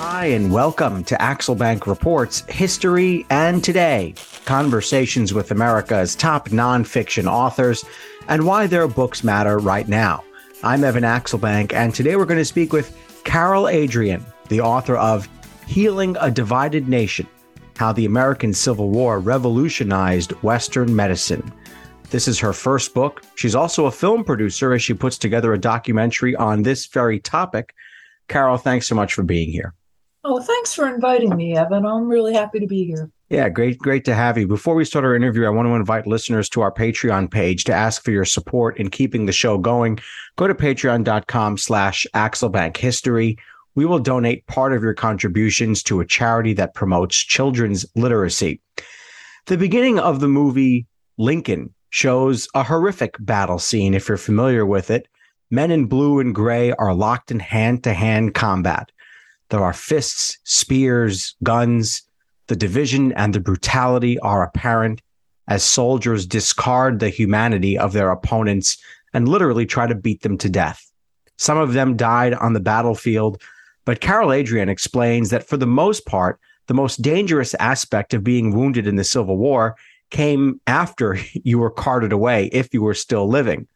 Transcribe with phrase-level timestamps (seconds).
[0.00, 7.84] Hi, and welcome to Axelbank Reports History and Today conversations with America's top nonfiction authors
[8.28, 10.22] and why their books matter right now.
[10.62, 15.28] I'm Evan Axelbank, and today we're going to speak with Carole Adrienne, the author of
[15.66, 17.26] Healing a Divided Nation
[17.76, 21.52] How the American Civil War Revolutionized Western Medicine.
[22.10, 23.24] This is her first book.
[23.34, 27.74] She's also a film producer as she puts together a documentary on this very topic.
[28.28, 29.74] Carole, thanks so much for being here.
[30.24, 31.86] Oh, thanks for inviting me, Evan.
[31.86, 33.10] I'm really happy to be here.
[33.30, 34.48] Yeah, great, great to have you.
[34.48, 37.74] Before we start our interview, I want to invite listeners to our Patreon page to
[37.74, 39.98] ask for your support in keeping the show going.
[40.36, 43.36] Go to patreon.com slash Axelbank History.
[43.74, 48.60] We will donate part of your contributions to a charity that promotes children's literacy.
[49.46, 53.94] The beginning of the movie Lincoln shows a horrific battle scene.
[53.94, 55.06] If you're familiar with it,
[55.50, 58.90] men in blue and gray are locked in hand to hand combat.
[59.50, 62.02] There are fists, spears, guns.
[62.48, 65.02] The division and the brutality are apparent
[65.48, 68.76] as soldiers discard the humanity of their opponents
[69.14, 70.90] and literally try to beat them to death.
[71.36, 73.40] Some of them died on the battlefield,
[73.84, 78.54] but Carole Adrienne explains that for the most part, the most dangerous aspect of being
[78.54, 79.76] wounded in the Civil War
[80.10, 83.66] came after you were carted away if you were still living.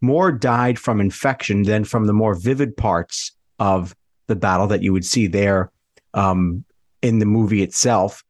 [0.00, 3.94] More died from infection than from the more vivid parts of
[4.30, 5.70] the battle that you would see there
[6.14, 6.64] um,
[7.02, 8.24] in the movie itself.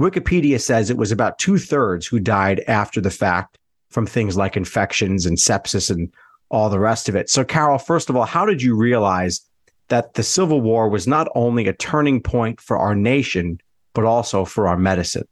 [0.00, 3.58] Wikipedia says it was about two thirds who died after the fact
[3.90, 6.12] from things like infections and sepsis and
[6.50, 7.28] all the rest of it.
[7.28, 9.42] So, Carole, first of all, how did you realize
[9.88, 13.60] that the Civil War was not only a turning point for our nation,
[13.92, 15.26] but also for our medicine?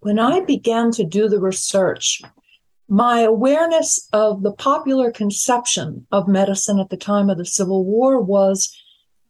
[0.00, 2.22] When I began to do the research,
[2.90, 8.20] my awareness of the popular conception of medicine at the time of the Civil War
[8.20, 8.76] was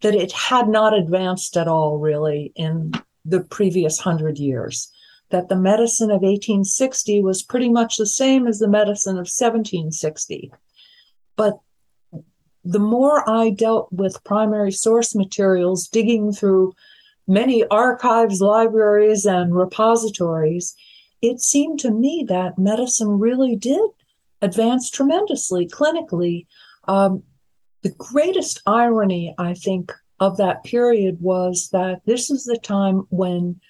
[0.00, 2.92] that it had not advanced at all, really, in
[3.26, 4.90] the previous hundred years.
[5.28, 10.50] That the medicine of 1860 was pretty much the same as the medicine of 1760.
[11.36, 11.60] But
[12.64, 16.72] the more I dealt with primary source materials, digging through
[17.28, 20.74] many archives, libraries, and repositories,
[21.22, 23.90] it seemed to me that medicine really did
[24.42, 26.46] advance tremendously clinically.
[26.88, 27.22] Um,
[27.82, 33.60] the greatest irony, I think, of that period was that this is the time when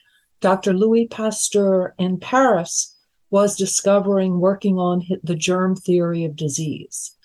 [0.40, 0.72] Dr.
[0.72, 2.96] Louis Pasteur in Paris
[3.30, 7.16] was discovering, working on the germ theory of disease,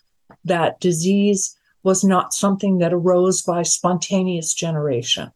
[0.43, 5.31] that disease was not something that arose by spontaneous generation.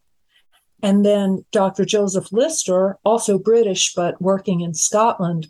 [0.82, 1.86] And then Dr.
[1.86, 5.48] Joseph Lister, also British, but working in Scotland,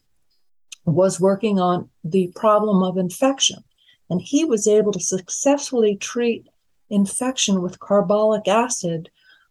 [0.85, 3.63] was working on the problem of infection.
[4.09, 6.47] And he was able to successfully treat
[6.89, 9.09] infection with carbolic acid.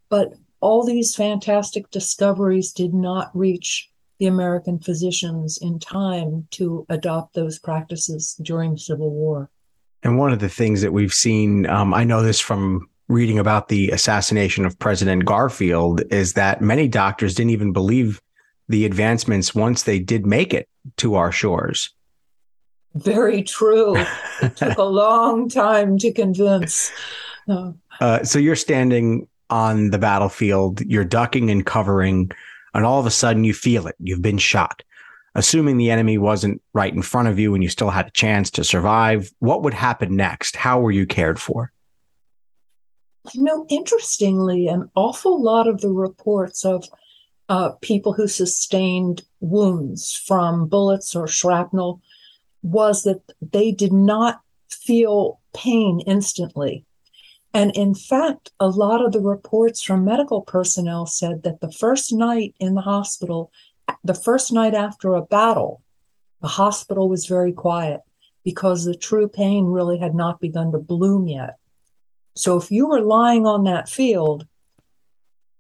[0.09, 7.35] But all these fantastic discoveries did not reach the American physicians in time to adopt
[7.35, 9.49] those practices during Civil War.
[10.03, 13.69] And one of the things that we've seen, um, I know this from reading about
[13.69, 18.21] the assassination of President Garfield is that many doctors didn't even believe
[18.69, 21.91] the advancements once they did make it to our shores.
[22.95, 23.97] Very true.
[24.43, 26.93] it took a long time to convince.
[27.49, 32.31] Uh, uh, so you're standing on the battlefield, you're ducking and covering,
[32.75, 33.97] and all of a sudden you feel it.
[33.99, 34.83] You've been shot.
[35.35, 38.51] Assuming the enemy wasn't right in front of you and you still had a chance
[38.51, 40.57] to survive, what would happen next?
[40.57, 41.73] How were you cared for?
[43.35, 46.85] You know, interestingly, an awful lot of the reports of
[47.49, 52.01] uh, people who sustained wounds from bullets or shrapnel
[52.63, 54.41] was that they did not
[54.71, 56.85] feel pain instantly.
[57.55, 62.13] And in fact, a lot of the reports from medical personnel said that the first
[62.13, 63.51] night in the hospital,
[64.05, 65.83] the first night after a battle,
[66.43, 68.01] the hospital was very quiet
[68.45, 71.58] because the true pain really had not begun to bloom yet.
[72.39, 74.47] So if you were lying on that field,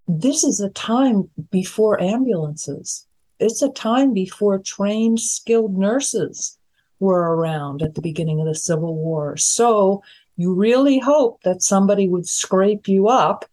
[0.06, 3.04] this is a time before ambulances.
[3.40, 6.56] It's a time before trained, skilled nurses
[7.00, 9.36] were around at the beginning of the Civil War.
[9.36, 10.04] So
[10.36, 13.44] you really hope that somebody would scrape you up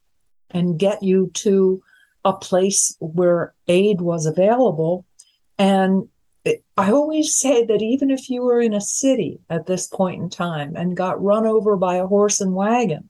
[0.51, 1.81] and get you to
[2.25, 5.03] a place where aid was available.
[5.57, 6.09] And
[6.77, 10.29] I always say that even if you were in a city at this point in
[10.29, 13.09] time and got run over by a horse and wagon,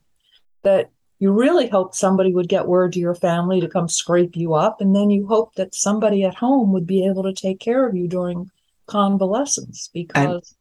[0.65, 0.89] that
[1.19, 4.81] you really hoped somebody would get word to your family to come scrape you up.
[4.81, 7.95] And then you hoped that somebody at home would be able to take care of
[7.95, 8.51] you during
[8.87, 10.53] convalescence because.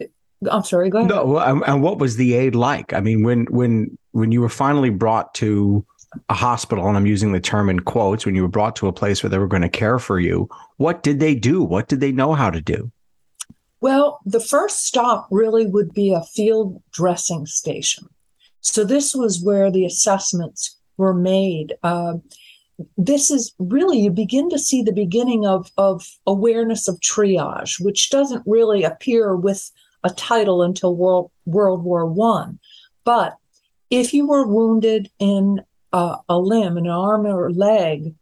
[0.00, 0.08] And,
[0.50, 1.10] I'm sorry, go ahead.
[1.10, 2.94] No, and what was the aid like?
[2.94, 5.84] I mean, when when when you were finally brought to
[6.30, 8.92] a hospital, and I'm using the term in quotes, when you were brought to a
[8.92, 10.48] place where they were going to care for you,
[10.78, 11.62] what did they do?
[11.62, 12.90] What did they know how to do?
[13.82, 18.08] Well, the first stop really would be a field dressing station.
[18.60, 21.74] So this was where the assessments were made.
[21.82, 22.14] Uh,
[22.96, 28.10] this is really you begin to see the beginning of of awareness of triage, which
[28.10, 29.70] doesn't really appear with
[30.02, 32.58] a title until World World War One.
[33.04, 33.36] But
[33.90, 35.62] if you were wounded in
[35.92, 38.14] a limb, an arm or leg,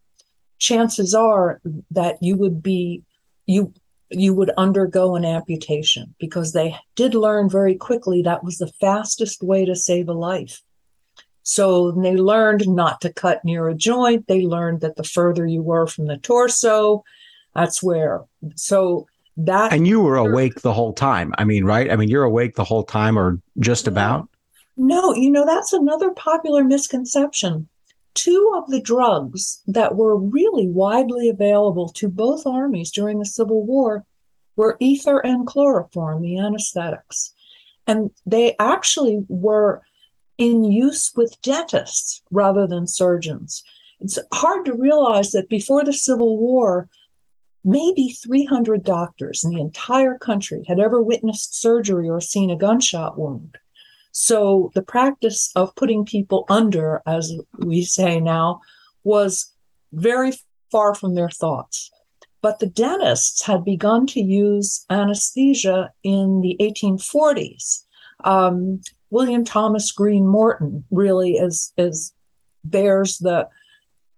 [0.58, 3.02] chances are that you would be
[3.46, 3.72] you
[4.10, 9.42] you would undergo an amputation because they did learn very quickly that was the fastest
[9.42, 10.62] way to save a life.
[11.42, 14.26] So they learned not to cut near a joint.
[14.26, 17.04] They learned that the further you were from the torso,
[17.54, 18.24] that's where.
[18.54, 19.06] So
[19.38, 19.72] that.
[19.72, 21.34] And you were awake the whole time.
[21.38, 21.90] I mean, right?
[21.90, 24.28] I mean, you're awake the whole time or just about?
[24.76, 27.68] No, you know, that's another popular misconception.
[28.14, 33.64] Two of the drugs that were really widely available to both armies during the Civil
[33.64, 34.04] War
[34.56, 37.32] were ether and chloroform, the anesthetics.
[37.86, 39.82] And they actually were
[40.36, 43.62] in use with dentists rather than surgeons.
[44.00, 46.88] It's hard to realize that before the Civil War,
[47.64, 53.18] maybe 300 doctors in the entire country had ever witnessed surgery or seen a gunshot
[53.18, 53.58] wound.
[54.20, 58.62] So the practice of putting people under, as we say now,
[59.04, 59.54] was
[59.92, 60.32] very
[60.72, 61.92] far from their thoughts.
[62.42, 67.84] But the dentists had begun to use anesthesia in the 1840s.
[68.24, 68.80] Um,
[69.10, 72.12] William Thomas Green Morton really is, is
[72.64, 73.48] bears the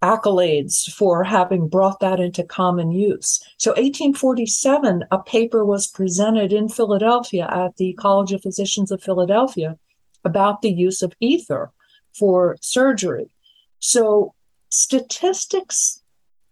[0.03, 3.39] accolades for having brought that into common use.
[3.59, 9.79] So 1847, a paper was presented in Philadelphia at the College of Physicians of Philadelphia
[10.25, 11.71] about the use of ether
[12.13, 13.31] for surgery.
[13.79, 14.35] So
[14.69, 16.03] statistics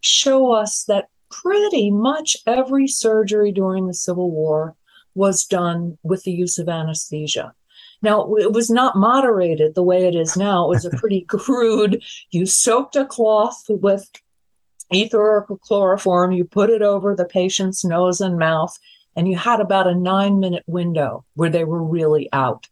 [0.00, 4.74] show us that pretty much every surgery during the Civil War
[5.14, 7.52] was done with the use of anesthesia.
[8.00, 10.66] Now, it was not moderated the way it is now.
[10.66, 14.08] It was a pretty crude, you soaked a cloth with
[14.90, 18.78] ether or chloroform, you put it over the patient's nose and mouth,
[19.16, 22.68] and you had about a nine minute window where they were really out.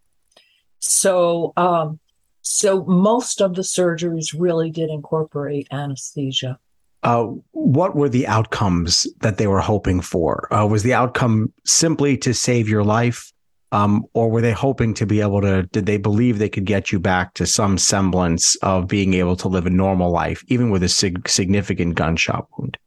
[0.88, 1.98] So, um,
[2.42, 6.58] so most of the surgeries really did incorporate anesthesia.
[7.02, 10.52] Uh, what were the outcomes that they were hoping for?
[10.52, 13.32] Uh, was the outcome simply to save your life?
[13.72, 15.64] Um, or were they hoping to be able to?
[15.64, 19.48] Did they believe they could get you back to some semblance of being able to
[19.48, 22.78] live a normal life, even with a sig- significant gunshot wound?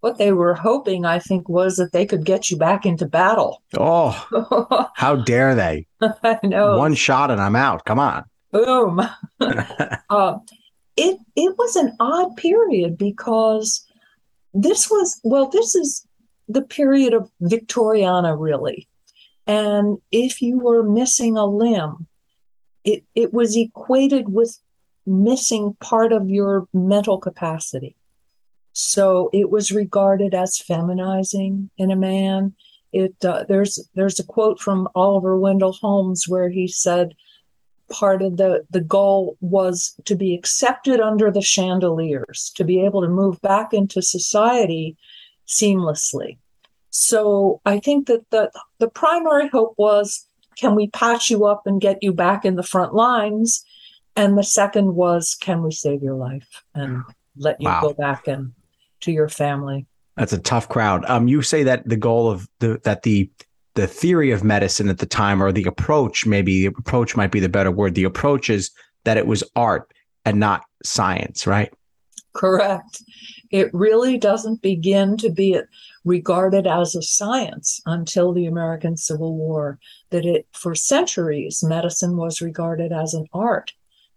[0.00, 3.62] What they were hoping, I think, was that they could get you back into battle.
[3.78, 5.86] Oh, how dare they!
[6.00, 6.78] I know.
[6.78, 7.84] One shot and I'm out.
[7.84, 8.24] Come on.
[8.50, 9.00] Boom.
[9.40, 10.38] uh,
[10.96, 13.86] it it was an odd period because
[14.54, 16.06] this was well, this is
[16.48, 18.88] the period of Victoriana, really
[19.50, 22.06] and if you were missing a limb,
[22.84, 24.56] it, it was equated with
[25.04, 27.96] missing part of your mental capacity.
[28.72, 32.54] So it was regarded as feminizing in a man.
[32.92, 37.14] It uh, there's there's a quote from Oliver Wendell Holmes where he said
[37.90, 43.02] part of the the goal was to be accepted under the chandeliers, to be able
[43.02, 44.96] to move back into society
[45.46, 46.38] seamlessly.
[46.90, 51.80] So I think that the, the primary hope was can we patch you up and
[51.80, 53.64] get you back in the front lines?
[54.16, 57.02] And the second was can we save your life and
[57.36, 57.80] let you wow.
[57.80, 58.52] go back and
[59.00, 59.86] to your family?
[60.16, 61.04] That's a tough crowd.
[61.06, 63.30] Um, you say that the goal of the that the
[63.74, 67.40] the theory of medicine at the time, or the approach, maybe the approach might be
[67.40, 67.94] the better word.
[67.94, 68.70] The approach is
[69.04, 69.92] that it was art
[70.24, 71.72] and not science, right?
[72.32, 73.02] Correct.
[73.50, 75.60] It really doesn't begin to be
[76.04, 79.78] regarded as a science until the American Civil War,
[80.10, 83.72] that it, for centuries, medicine was regarded as an art.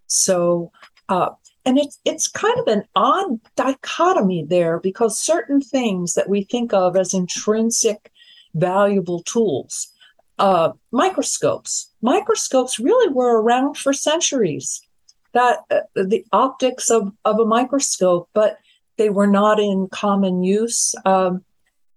[0.08, 0.72] So,
[1.10, 1.30] uh,
[1.66, 6.74] and it's it's kind of an odd dichotomy there because certain things that we think
[6.74, 8.12] of as intrinsic
[8.54, 9.94] valuable tools
[10.40, 11.92] uh, microscopes.
[12.02, 14.82] Microscopes really were around for centuries.
[15.34, 18.58] That uh, the optics of, of a microscope but
[18.98, 20.94] they were not in common use.
[21.06, 21.44] Um,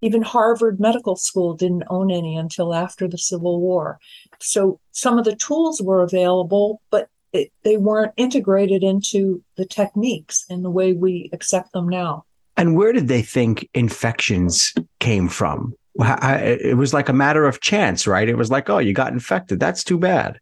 [0.01, 3.99] even Harvard Medical School didn't own any until after the Civil War.
[4.39, 10.45] So some of the tools were available, but it, they weren't integrated into the techniques
[10.49, 12.25] in the way we accept them now.
[12.55, 15.75] And where did they think infections came from?
[15.99, 18.29] It was like a matter of chance, right?
[18.29, 19.59] It was like, oh, you got infected.
[19.59, 20.39] That's too bad.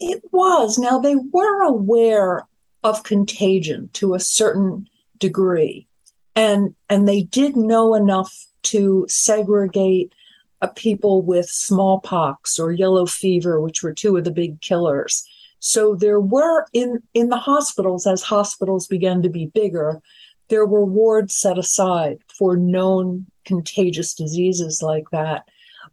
[0.00, 0.78] It was.
[0.78, 2.46] Now, they were aware
[2.84, 5.86] of contagion to a certain degree,
[6.34, 10.12] and, and they did know enough to segregate
[10.60, 15.26] uh, people with smallpox or yellow fever, which were two of the big killers.
[15.60, 20.00] So there were in in the hospitals as hospitals began to be bigger,
[20.48, 25.48] there were wards set aside for known contagious diseases like that.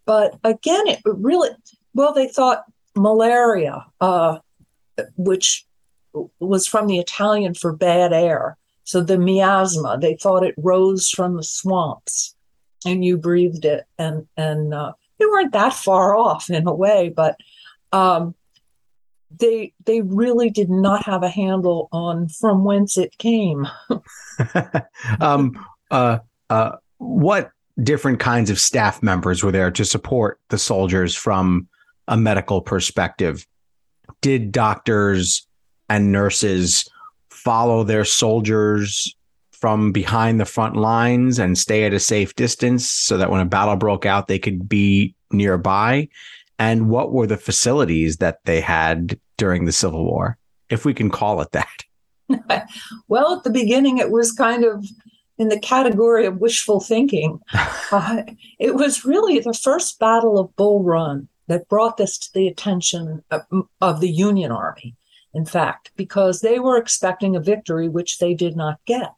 [0.05, 1.50] But again, it really
[1.93, 4.39] well they thought malaria, uh,
[5.15, 5.65] which
[6.39, 8.57] was from the Italian for bad air.
[8.84, 12.36] So the miasma, they thought it rose from the swamps,
[12.86, 17.10] and you breathed it, and and uh, they weren't that far off in a way,
[17.10, 17.36] but
[17.91, 18.36] um,
[19.39, 23.68] they they really did not have a handle on from whence it came.
[25.22, 27.51] um, uh, uh, what
[27.82, 31.68] different kinds of staff members were there to support the soldiers from
[32.08, 33.46] a medical perspective?
[34.22, 35.48] Did doctors
[35.89, 36.89] and nurses
[37.30, 39.13] follow their soldiers
[39.51, 43.46] from behind the front lines and stay at a safe distance so that when a
[43.46, 46.08] battle broke out, they could be nearby?
[46.57, 50.38] And what were the facilities that they had during the Civil War,
[50.69, 51.83] if we can call it that?
[53.07, 54.85] well, at the beginning, it was kind of
[55.38, 57.39] in the category of wishful thinking.
[57.91, 58.24] uh,
[58.59, 63.24] it was really the first Battle of Bull Run that brought this to the attention
[63.31, 63.41] of,
[63.81, 64.95] of the Union Army,
[65.33, 69.12] in fact, because they were expecting a victory, which they did not get.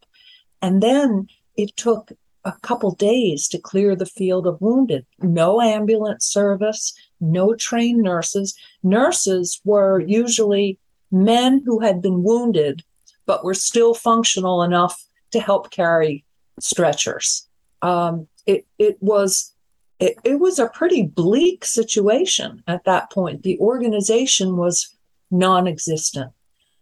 [0.61, 2.11] And then it took
[2.43, 5.05] a couple days to clear the field of wounded.
[5.19, 8.55] No ambulance service, no trained nurses.
[8.83, 10.79] Nurses were usually
[11.11, 12.83] men who had been wounded,
[13.25, 16.25] but were still functional enough to help carry
[16.59, 17.47] stretchers.
[17.81, 19.53] Um, it, it was
[19.99, 23.43] it, it was a pretty bleak situation at that point.
[23.43, 24.95] The organization was
[25.31, 26.31] non-existent.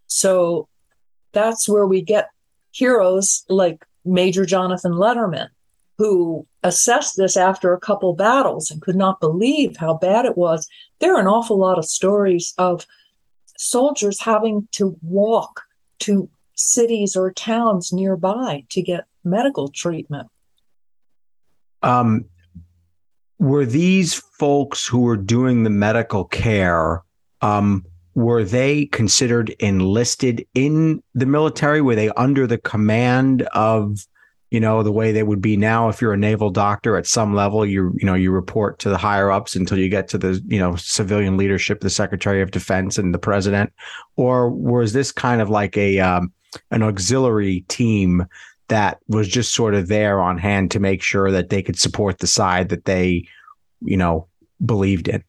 [0.08, 0.68] So
[1.32, 2.30] that's where we get
[2.72, 5.48] heroes like Major Jonathan Letterman,
[5.98, 10.68] who assessed this after a couple battles and could not believe how bad it was.
[11.00, 12.86] There are an awful lot of stories of
[13.58, 15.62] soldiers having to walk
[16.00, 20.28] to cities or towns nearby to get medical treatment.
[21.82, 22.26] Um,
[23.40, 27.04] were these folks who were doing the medical care
[27.42, 27.86] um,
[28.16, 34.00] were they considered enlisted in the military were they under the command of
[34.56, 37.36] you know the way they would be now if you're a naval doctor at some
[37.36, 40.42] level you you know you report to the higher ups until you get to the
[40.48, 43.74] you know civilian leadership the secretary of defense and the president.
[44.16, 46.32] Or was this kind of like a um,
[46.72, 48.26] an auxiliary team
[48.70, 52.20] that was just sort of there on hand to make sure that they could support
[52.20, 53.28] the side that they
[53.82, 54.26] you know
[54.66, 55.22] believed in?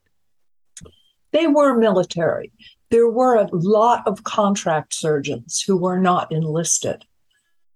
[1.32, 2.52] They were military.
[2.90, 7.04] There were a lot of contract surgeons who were not enlisted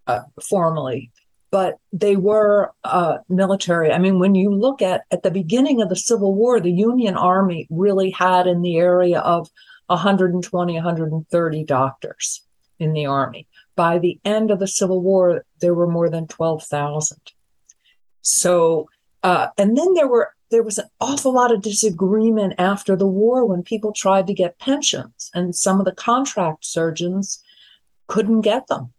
[0.06, 1.10] uh, formally
[1.50, 3.92] but they were uh, military.
[3.92, 7.16] I mean, when you look at at the beginning of the Civil War, the Union
[7.16, 9.50] Army really had in the area of
[9.86, 12.42] 120, 130 doctors
[12.78, 13.48] in the army.
[13.74, 17.18] By the end of the Civil War, there were more than 12,000.
[18.22, 18.88] So,
[19.22, 23.44] uh, and then there were there was an awful lot of disagreement after the war
[23.44, 27.40] when people tried to get pensions, and some of the contract surgeons
[28.08, 28.92] couldn't get them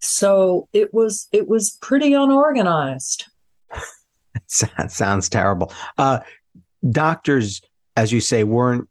[0.00, 3.26] so it was it was pretty unorganized.
[4.76, 5.72] that sounds terrible.
[5.96, 6.20] Uh,
[6.90, 7.60] doctors,
[7.96, 8.88] as you say, weren't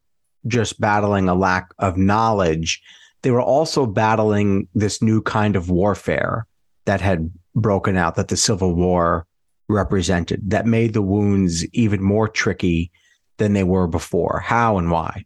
[0.47, 2.81] just battling a lack of knowledge;
[3.21, 6.45] they were also battling this new kind of warfare
[6.85, 9.25] that had broken out that the Civil War
[9.69, 10.49] represented.
[10.49, 12.91] That made the wounds even more tricky
[13.37, 14.41] than they were before.
[14.43, 15.25] How and why?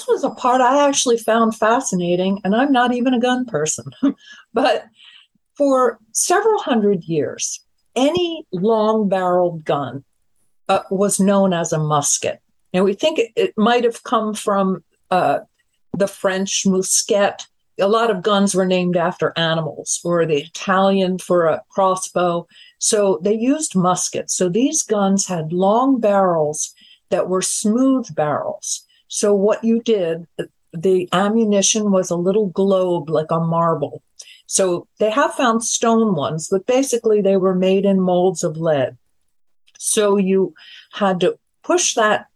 [0.00, 3.84] This was a part I actually found fascinating, and I'm not even a gun person.
[4.54, 4.86] but
[5.56, 7.60] for several hundred years,
[7.94, 10.04] any long barreled gun
[10.70, 12.40] uh, was known as a musket.
[12.72, 15.40] And we think it, it might have come from uh,
[15.94, 17.46] the French musket.
[17.78, 22.46] A lot of guns were named after animals, or the Italian for a crossbow.
[22.78, 24.34] So they used muskets.
[24.34, 26.72] So these guns had long barrels
[27.10, 28.86] that were smooth barrels.
[29.12, 30.28] So what you did,
[30.72, 34.04] the ammunition was a little globe like a marble.
[34.46, 38.96] So they have found stone ones, but basically they were made in molds of lead.
[39.78, 40.54] So you
[40.92, 42.26] had to push that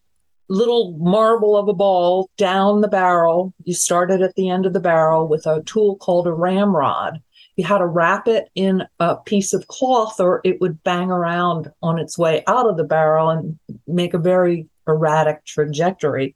[0.49, 3.54] little marble of a ball down the barrel.
[3.62, 7.23] You started at the end of the barrel with a tool called a ramrod.
[7.54, 11.71] You had to wrap it in a piece of cloth or it would bang around
[11.85, 16.35] on its way out of the barrel and make a very erratic trajectory.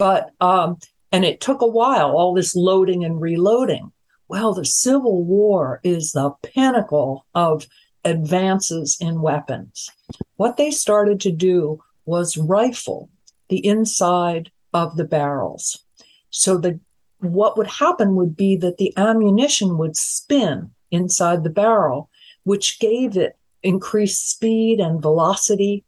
[0.00, 0.78] But, um,
[1.12, 3.92] and it took a while, all this loading and reloading.
[4.28, 7.66] Well, the Civil War is the pinnacle of
[8.02, 9.90] advances in weapons.
[10.36, 13.10] What they started to do was rifle
[13.50, 15.84] the inside of the barrels.
[16.30, 16.80] So the
[17.18, 22.08] what would happen would be that the ammunition would spin inside the barrel,
[22.44, 25.84] which gave it increased speed and velocity.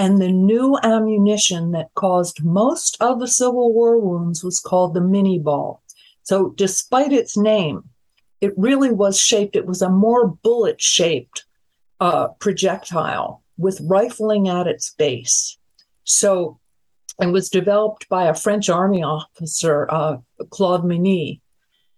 [0.00, 5.00] And the new ammunition that caused most of the Civil War wounds was called the
[5.00, 5.82] Minié ball.
[6.22, 7.84] So, despite its name,
[8.40, 11.44] it really was shaped, it was a more bullet shaped
[12.00, 15.58] uh, projectile with rifling at its base.
[16.04, 16.58] So,
[17.20, 20.16] it was developed by a French army officer, uh,
[20.48, 21.42] Claude Minié.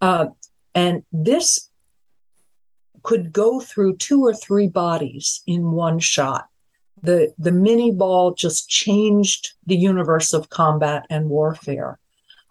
[0.01, 0.27] Uh,
[0.75, 1.71] and this
[3.05, 6.49] could go through two or three bodies in one shot.
[7.03, 11.99] The, the Minié ball just changed the universe of combat and warfare.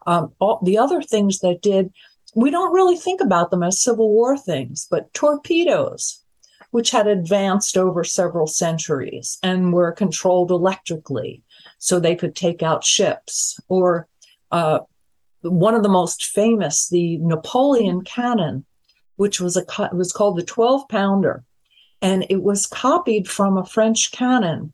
[0.05, 1.91] Um, all, the other things that did,
[2.35, 6.23] we don't really think about them as Civil War things, but torpedoes,
[6.71, 11.43] which had advanced over several centuries and were controlled electrically
[11.77, 14.07] so they could take out ships, or
[14.51, 14.79] uh,
[15.41, 18.65] one of the most famous, the Napoleon cannon,
[19.15, 21.43] which was a was called the 12 pounder,
[22.01, 24.73] and it was copied from a French cannon,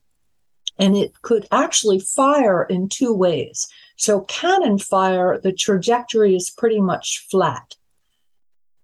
[0.79, 3.67] and it could actually fire in two ways.
[3.98, 7.75] So cannon fire, the trajectory is pretty much flat,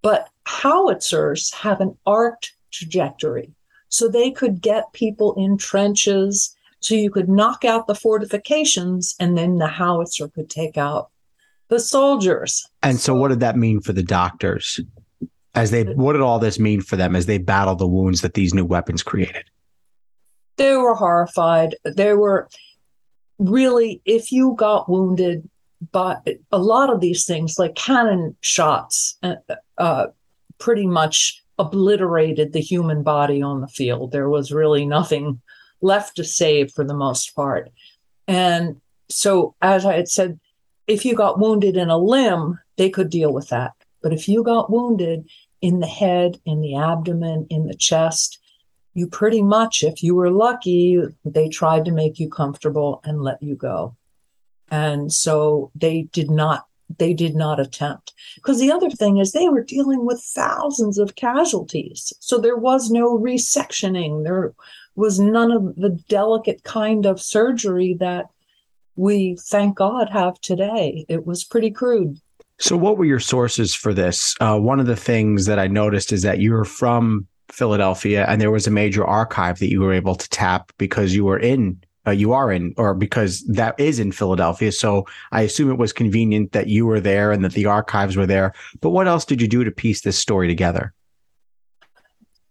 [0.01, 3.53] but howitzers have an arced trajectory,
[3.89, 6.55] so they could get people in trenches.
[6.79, 11.12] So you could knock out the fortifications, and then the howitzer could take out
[11.69, 12.67] the soldiers.
[12.81, 14.81] And so, what did that mean for the doctors?
[15.55, 18.33] As they what did all this mean for them as they battled the wounds that
[18.33, 19.45] these new weapons created?
[20.57, 21.75] They were horrified.
[21.83, 22.50] They were
[23.39, 25.50] really if you got wounded
[25.91, 26.17] by
[26.51, 29.36] a lot of these things like cannon shots uh,
[29.77, 30.07] uh,
[30.57, 34.11] pretty much obliterated the human body on the field.
[34.11, 35.42] There was really nothing
[35.81, 37.70] left to save for the most part.
[38.27, 40.39] And so as i had said
[40.87, 43.74] if you got wounded in a limb they could deal with that.
[44.01, 45.29] But if you got wounded
[45.63, 48.37] in the head, in the abdomen, in the chest,
[48.93, 53.41] you pretty much, if you were lucky, they tried to make you comfortable and let
[53.41, 53.95] you go.
[54.69, 56.67] And so they did not
[56.99, 58.13] they did not attempt.
[58.35, 62.13] Because the other thing is they were dealing with thousands of casualties.
[62.19, 64.23] So there was no resectioning.
[64.23, 64.53] There
[64.95, 68.25] was none of the delicate kind of surgery that
[68.95, 71.05] we thank god have today.
[71.07, 72.19] It was pretty crude
[72.59, 74.35] so, what were your sources for this?
[74.39, 78.39] Uh, one of the things that I noticed is that you were from Philadelphia, and
[78.39, 81.81] there was a major archive that you were able to tap because you were in,
[82.05, 84.72] uh, you are in, or because that is in Philadelphia.
[84.72, 88.27] So, I assume it was convenient that you were there and that the archives were
[88.27, 88.53] there.
[88.81, 90.94] But what else did you do to piece this story together?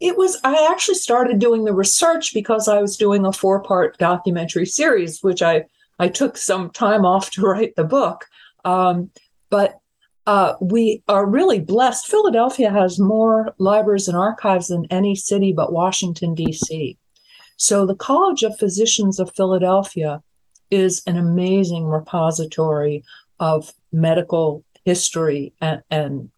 [0.00, 3.98] It was, I actually started doing the research because I was doing a four part
[3.98, 5.66] documentary series, which I,
[6.00, 8.26] I took some time off to write the book.
[8.64, 9.10] Um,
[9.48, 9.78] but
[10.26, 12.06] uh, we are really blessed.
[12.06, 16.96] Philadelphia has more libraries and archives than any city but Washington, D.C.
[17.56, 20.22] So the College of Physicians of Philadelphia
[20.70, 23.04] is an amazing repository
[23.40, 26.30] of medical history and, and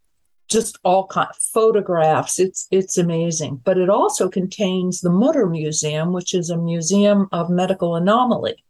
[0.49, 2.39] just all kind of photographs.
[2.39, 3.61] It's it's amazing.
[3.65, 8.63] But it also contains the Mutter Museum, which is a museum of medical anomaly.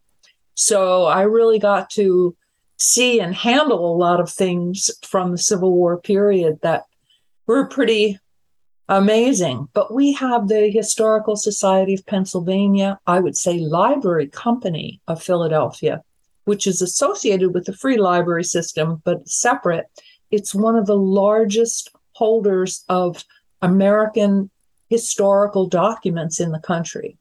[0.55, 2.37] So I really got to
[2.79, 6.85] see and handle a lot of things from the Civil War period that
[7.47, 8.19] were pretty
[8.89, 9.69] amazing.
[9.73, 16.03] But we have the Historical Society of Pennsylvania, I would say Library Company of Philadelphia,
[16.45, 19.87] which is associated with the free library system, but separate.
[20.31, 23.25] It's one of the largest holders of
[23.63, 24.51] American
[24.89, 27.17] historical documents in the country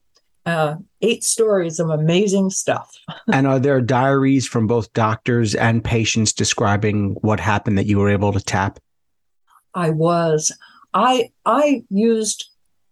[0.46, 2.98] uh, eight stories of amazing stuff.
[3.32, 8.10] and are there diaries from both doctors and patients describing what happened that you were
[8.10, 8.80] able to tap?
[9.74, 10.52] I was.
[10.94, 12.50] I I used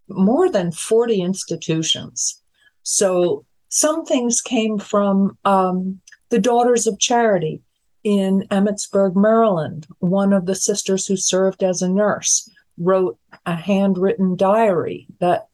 [0.08, 2.42] more than 40 institutions.
[2.84, 7.62] So some things came from um, the Daughters of Charity
[8.04, 9.88] in Emmitsburg, Maryland.
[10.00, 15.48] One of the sisters who served as a nurse wrote a handwritten diary that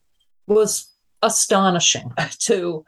[0.47, 0.89] was
[1.21, 2.85] astonishing to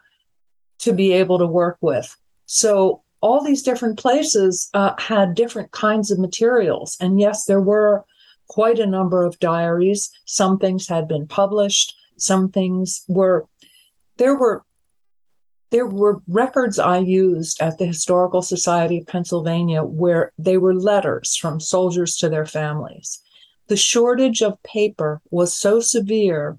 [0.79, 2.15] to be able to work with.
[2.45, 8.05] So all these different places uh, had different kinds of materials, and yes, there were
[8.47, 10.09] quite a number of diaries.
[10.25, 11.93] Some things had been published.
[12.17, 13.45] Some things were
[14.17, 14.63] there were
[15.71, 21.35] there were records I used at the Historical Society of Pennsylvania where they were letters
[21.35, 23.21] from soldiers to their families.
[23.67, 26.57] The shortage of paper was so severe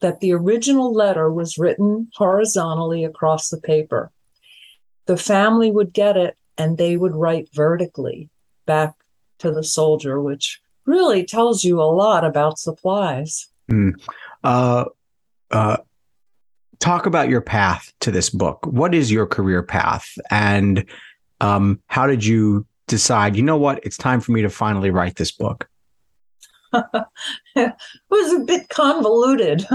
[0.00, 4.10] that the original letter was written horizontally across the paper.
[5.06, 8.28] The family would get it and they would write vertically
[8.66, 8.94] back
[9.38, 13.48] to the soldier, which really tells you a lot about supplies.
[13.70, 13.92] Mm.
[14.42, 14.86] Uh,
[15.50, 15.78] uh,
[16.78, 18.66] talk about your path to this book.
[18.66, 20.84] What is your career path, and
[21.40, 23.36] um, how did you decide?
[23.36, 23.80] You know what?
[23.84, 25.68] It's time for me to finally write this book.
[27.54, 27.74] It
[28.10, 29.66] was a bit convoluted.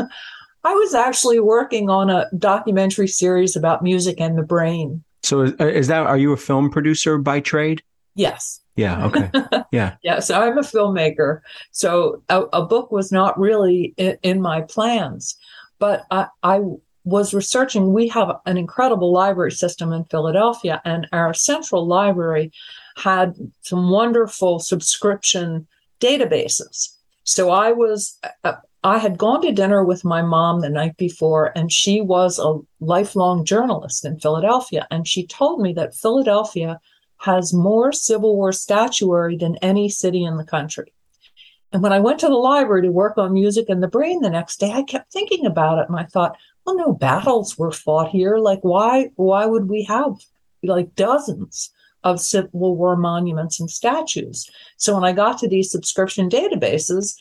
[0.64, 5.04] I was actually working on a documentary series about music and the brain.
[5.24, 7.82] So is, uh, is that are you a film producer by trade?
[8.16, 8.60] Yes.
[8.76, 9.06] Yeah.
[9.06, 9.30] Okay.
[9.72, 9.96] Yeah.
[10.04, 10.20] yeah.
[10.20, 11.42] So I'm a filmmaker.
[11.72, 15.38] So a, a book was not really in, in my plans,
[15.80, 16.62] but I, I
[17.04, 17.94] was researching.
[17.94, 22.52] We have an incredible library system in Philadelphia, and our central library
[22.98, 25.68] had some wonderful subscription
[26.02, 26.90] databases.
[27.24, 31.52] So I was, uh, I had gone to dinner with my mom the night before,
[31.56, 34.88] and she was a lifelong journalist in Philadelphia.
[34.90, 36.80] And she told me that Philadelphia
[37.20, 40.92] has more Civil War statuary than any city in the country.
[41.72, 44.30] And when I went to the library to work on music and the brain the
[44.30, 46.36] next day, I kept thinking about it and I thought,
[46.66, 48.38] well, no battles were fought here.
[48.38, 50.16] Like, why, why would we have
[50.64, 51.72] like dozens
[52.04, 54.50] of Civil War monuments and statues?
[54.78, 57.16] So when I got to these subscription databases,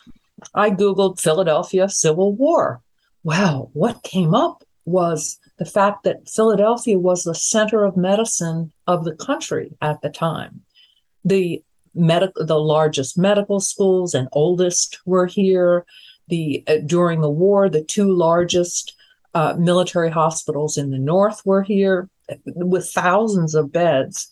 [0.55, 2.81] I Googled Philadelphia Civil War.
[3.23, 9.05] Wow, what came up was the fact that Philadelphia was the center of medicine of
[9.05, 10.63] the country at the time.
[11.25, 11.63] The
[11.95, 15.85] medical, the largest medical schools and oldest were here.
[16.29, 18.95] The uh, during the war, the two largest
[19.35, 22.09] uh, military hospitals in the north were here
[22.47, 24.31] with thousands of beds.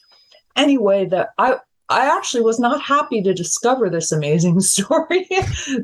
[0.57, 1.57] Anyway, that I
[1.91, 5.27] I actually was not happy to discover this amazing story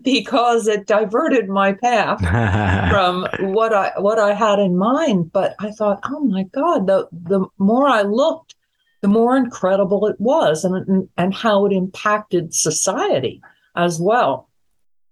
[0.03, 2.21] because it diverted my path
[2.91, 5.33] from what I what I had in mind.
[5.33, 8.55] But I thought, oh my God, the the more I looked,
[9.01, 13.41] the more incredible it was, and and and how it impacted society
[13.77, 14.49] as well.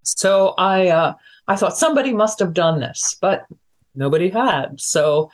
[0.03, 1.15] So I uh,
[1.49, 3.47] I thought somebody must have done this, but
[3.95, 4.79] nobody had.
[4.81, 5.31] So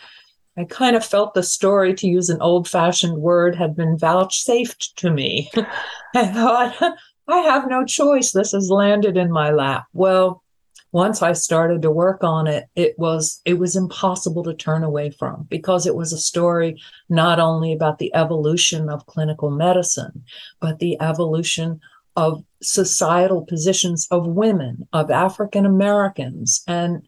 [0.59, 4.97] I kind of felt the story, to use an old fashioned word, had been vouchsafed
[4.97, 5.51] to me.
[6.17, 8.33] I thought, I have no choice.
[8.33, 9.87] This has landed in my lap.
[9.93, 10.43] Well,
[10.91, 15.11] once I started to work on it, it was it was impossible to turn away
[15.11, 20.25] from because it was a story not only about the evolution of clinical medicine,
[20.61, 21.81] but the evolution
[22.17, 27.07] of societal positions of women, of African Americans, and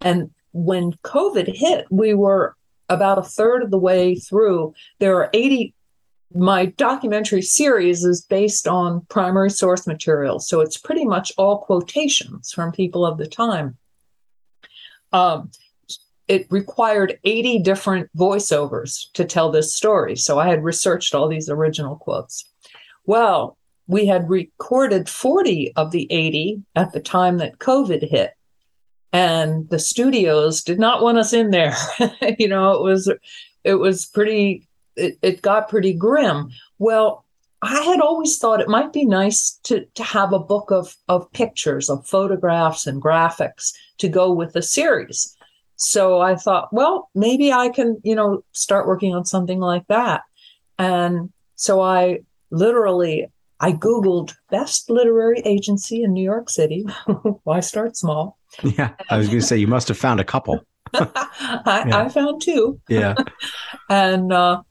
[0.00, 2.56] and when COVID hit, we were
[2.90, 4.74] about a third of the way through.
[4.98, 5.74] There are 80
[6.32, 10.38] my documentary series is based on primary source material.
[10.38, 13.76] So it's pretty much all quotations from people of the time.
[15.12, 15.50] Um,
[16.28, 20.14] it required 80 different voiceovers to tell this story.
[20.14, 22.44] So I had researched all these original quotes.
[23.06, 28.34] Well, we had recorded 40 of the 80 at the time that COVID hit
[29.12, 31.74] and the studios did not want us in there.
[32.38, 33.12] you know, it was
[33.64, 36.50] it was pretty it, it got pretty grim.
[36.78, 37.24] Well,
[37.62, 41.30] I had always thought it might be nice to to have a book of of
[41.32, 45.36] pictures, of photographs and graphics to go with the series.
[45.76, 50.22] So I thought, well, maybe I can, you know, start working on something like that.
[50.78, 52.20] And so I
[52.50, 53.28] literally
[53.60, 56.86] I Googled best literary agency in New York City.
[57.44, 58.38] Why start small?
[58.62, 60.60] Yeah, I was going to say you must have found a couple.
[60.94, 61.98] I, yeah.
[61.98, 62.80] I, found two.
[62.88, 63.14] Yeah,
[63.88, 64.62] and uh,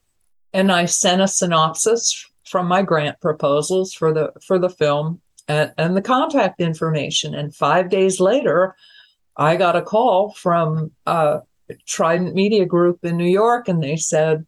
[0.54, 5.74] and I sent a synopsis from my grant proposals for the for the film and,
[5.78, 7.36] and the contact information.
[7.36, 8.76] And five days later,
[9.38, 11.40] I got a call from uh,
[11.88, 14.46] Trident Media Group in New York, and they said,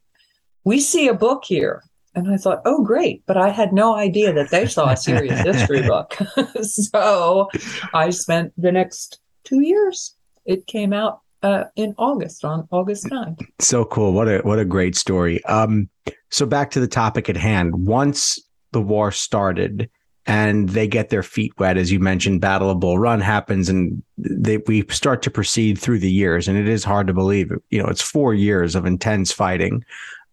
[0.63, 1.83] "We see a book here."
[2.13, 3.23] And I thought, oh, great.
[3.25, 6.17] But I had no idea that they saw a serious history book.
[6.61, 7.49] so
[7.93, 10.15] I spent the next two years.
[10.45, 13.45] It came out uh, in August, on August 9th.
[13.59, 14.11] So cool.
[14.13, 15.43] What a, what a great story.
[15.45, 15.89] Um,
[16.29, 17.87] so back to the topic at hand.
[17.87, 18.39] Once
[18.71, 19.89] the war started,
[20.25, 22.41] and they get their feet wet, as you mentioned.
[22.41, 26.57] Battle of Bull Run happens, and they, we start to proceed through the years, and
[26.57, 27.51] it is hard to believe.
[27.69, 29.83] You know, it's four years of intense fighting.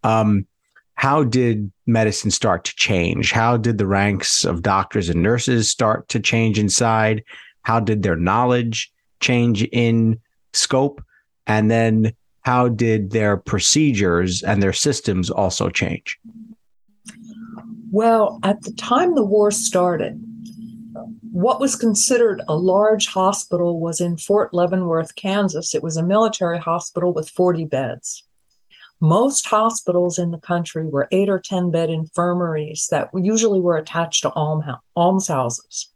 [0.03, 0.47] Um,
[0.99, 3.31] how did medicine start to change?
[3.31, 7.23] How did the ranks of doctors and nurses start to change inside?
[7.63, 10.19] How did their knowledge change in
[10.55, 11.01] scope?
[11.47, 16.19] And then how did their procedures and their systems also change?
[17.93, 20.21] Well, at the time the war started,
[21.31, 25.77] what was considered a large hospital was in Fort Leavenworth, Kansas.
[25.77, 28.25] It was a military hospital with 40 beds.
[29.01, 34.23] Most hospitals in the country were eight or 10 bed infirmaries that usually were attached
[34.23, 34.33] to
[34.97, 35.93] almshouses.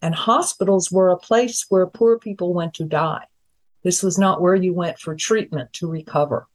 [0.00, 3.24] And hospitals were a place where poor people went to die.
[3.82, 6.48] This was not where you went for treatment to recover.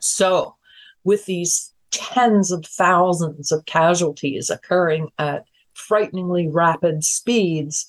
[0.00, 0.56] So,
[1.04, 7.88] with these tens of thousands of casualties occurring at frighteningly rapid speeds,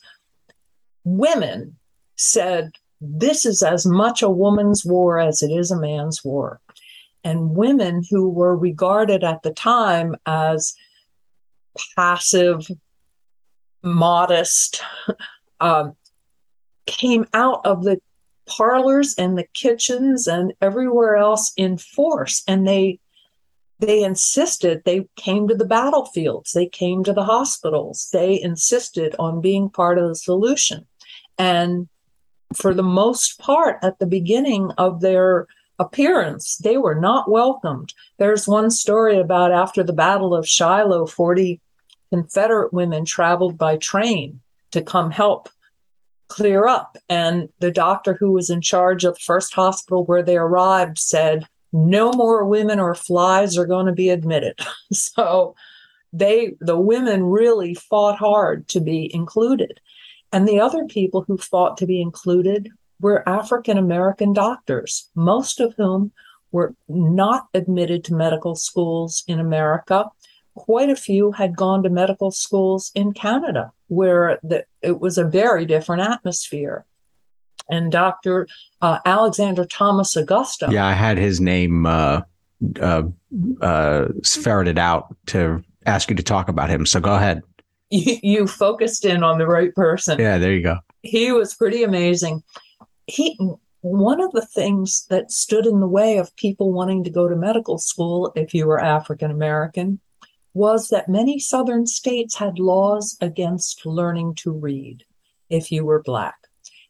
[1.04, 1.78] women
[2.16, 6.60] said, This is as much a woman's war as it is a man's war.
[7.28, 10.74] And women who were regarded at the time as
[11.94, 12.66] passive,
[13.84, 14.82] modest,
[15.60, 15.98] um,
[16.86, 18.00] came out of the
[18.46, 22.44] parlors and the kitchens and everywhere else in force.
[22.48, 23.00] And they
[23.80, 29.40] they insisted they came to the battlefields they came to the hospitals they insisted on
[29.40, 30.84] being part of the solution
[31.38, 31.88] and
[32.56, 35.46] for the most part at the beginning of their
[35.80, 41.60] appearance they were not welcomed there's one story about after the battle of shiloh 40
[42.10, 44.40] confederate women traveled by train
[44.72, 45.50] to come help
[46.30, 50.36] clear up and the doctor who was in charge of the first hospital where they
[50.36, 54.60] arrived said no more women or flies are going to be admitted.
[54.94, 55.56] so
[56.14, 59.80] they the women really fought hard to be included.
[60.32, 65.74] And the other people who fought to be included were African American doctors, most of
[65.76, 66.12] whom
[66.52, 70.06] were not admitted to medical schools in America.
[70.56, 75.24] Quite a few had gone to medical schools in Canada, where the, it was a
[75.24, 76.86] very different atmosphere
[77.70, 78.48] and Dr.
[78.82, 80.68] Uh, Alexander Thomas Augusta.
[80.72, 82.22] Yeah, I had his name uh,
[82.80, 83.04] uh,
[83.62, 86.86] uh, ferreted out to ask you to talk about him.
[86.86, 87.42] So go ahead.
[87.90, 90.20] You, you focused in on the right person.
[90.20, 90.78] Yeah, there you go.
[91.04, 92.44] He was pretty amazing.
[93.08, 93.40] He
[93.82, 97.36] one of the things that stood in the way of people wanting to go to
[97.36, 100.00] medical school if you were African American
[100.54, 105.04] was that many southern states had laws against learning to read
[105.50, 106.48] if you were black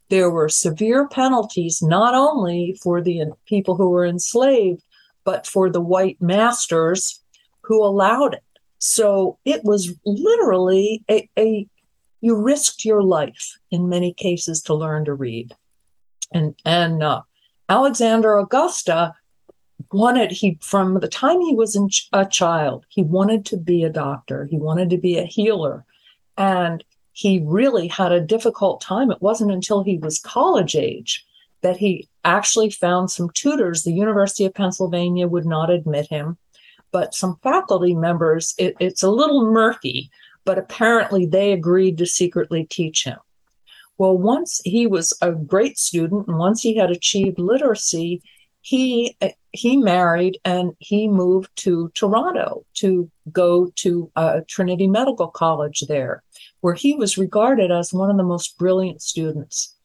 [0.09, 4.83] there were severe penalties not only for the people who were enslaved,
[5.23, 7.21] but for the white masters
[7.61, 8.43] who allowed it.
[8.79, 11.67] So it was literally a, a
[12.21, 15.53] you risked your life in many cases to learn to read.
[16.31, 17.21] And and uh,
[17.69, 19.15] Alexander Augusta
[19.91, 23.89] wanted he from the time he was in, a child he wanted to be a
[23.89, 25.85] doctor he wanted to be a healer
[26.35, 26.83] and
[27.17, 29.09] he really had a difficult time.
[29.09, 31.25] It wasn't until he was college age
[31.61, 33.81] that he actually found some tutors.
[33.81, 36.37] The University of Pennsylvania would not admit him,
[36.91, 40.11] but some faculty members, it, it's a little murky,
[40.45, 43.17] but apparently they agreed to secretly teach him.
[43.97, 48.21] Well, once he was a great student and once he had achieved literacy,
[48.61, 49.17] he
[49.51, 56.23] he married and he moved to Toronto to go to uh, Trinity Medical College there
[56.61, 59.75] where he was regarded as one of the most brilliant students.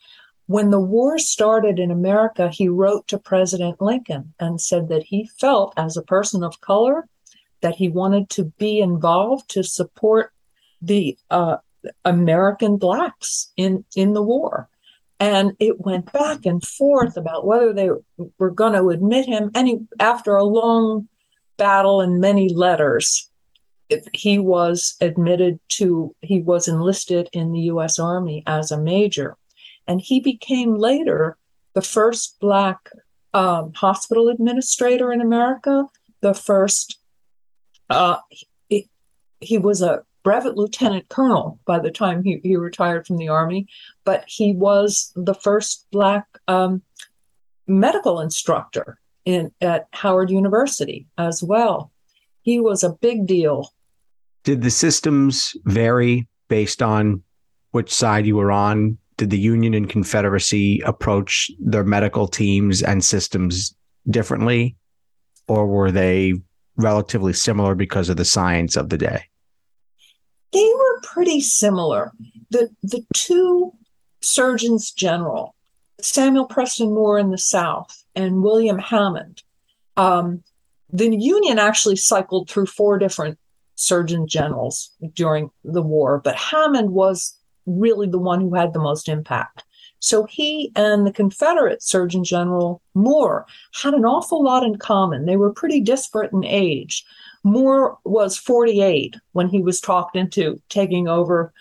[0.47, 5.31] When the war started in America, he wrote to President Lincoln and said that he
[5.39, 7.09] felt, as a person of color,
[7.61, 10.33] that he wanted to be involved to support
[10.81, 11.59] the uh,
[12.05, 14.69] American blacks in, in the war.
[15.21, 17.91] And it went back and forth about whether they
[18.39, 19.51] were going to admit him.
[19.55, 21.09] And he, after a long
[21.57, 23.31] battle and many letters,
[24.13, 29.37] he was admitted to, he was enlisted in the US Army as a major.
[29.87, 31.37] And he became later
[31.75, 32.79] the first Black
[33.35, 35.87] um, hospital administrator in America,
[36.21, 36.99] the first,
[37.91, 38.17] uh,
[38.69, 38.89] he,
[39.41, 43.67] he was a brevet lieutenant colonel by the time he, he retired from the Army,
[44.05, 46.83] but he was the first Black um,
[47.67, 51.93] medical instructor in, at Howard University as well.
[52.43, 53.73] He was a big deal
[54.45, 57.23] did the systems vary based on
[57.71, 58.99] which side you were on?
[59.17, 63.75] Did the Union and Confederacy approach their medical teams and systems
[64.11, 64.77] differently,
[65.47, 66.35] or were they
[66.77, 69.29] relatively similar because of the science of the day?
[70.53, 72.13] They were pretty similar.
[72.51, 73.73] The the two
[74.21, 75.55] surgeons general,
[76.01, 79.43] Samuel Preston Moore in the South and William Hammond,
[79.97, 80.43] um,
[80.91, 83.39] the Union actually cycled through four different
[83.75, 87.37] surgeon generals during the war, but Hammond was
[87.67, 89.65] really the one who had the most impact.
[90.01, 93.47] So he and the Confederate Surgeon General Moore
[93.81, 95.27] had an awful lot in common.
[95.27, 97.05] They were pretty disparate in age.
[97.45, 101.53] Moore was 48 when he was talked into taking over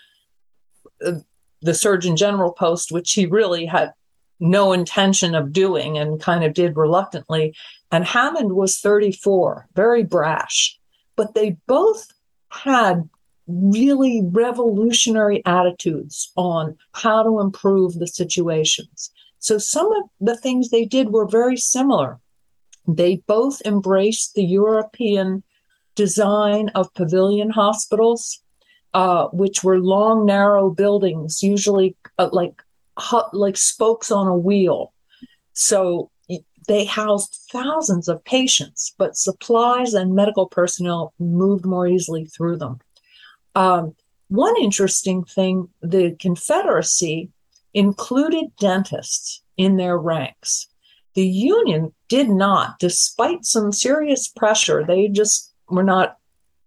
[1.04, 1.12] uh,
[1.60, 3.92] the Surgeon General post, which he really had
[4.38, 7.54] no intention of doing and kind of did reluctantly.
[7.90, 10.78] And Hammond was 34, very brash.
[11.16, 12.08] But they both
[12.50, 13.08] had
[13.46, 19.10] really revolutionary attitudes on how to improve the situations.
[19.38, 22.20] So some of the things they did were very similar.
[22.86, 25.42] They both embraced the European
[25.94, 28.42] design of pavilion hospitals,
[28.94, 32.62] uh, which were long, narrow buildings, usually uh, like
[33.32, 34.92] like spokes on a wheel.
[35.54, 36.10] So
[36.68, 42.78] they housed thousands of patients, but supplies and medical personnel moved more easily through them.
[43.54, 43.94] Um,
[44.28, 47.30] one interesting thing the Confederacy
[47.74, 50.68] included dentists in their ranks.
[51.14, 54.84] The Union did not, despite some serious pressure.
[54.86, 56.16] They just were not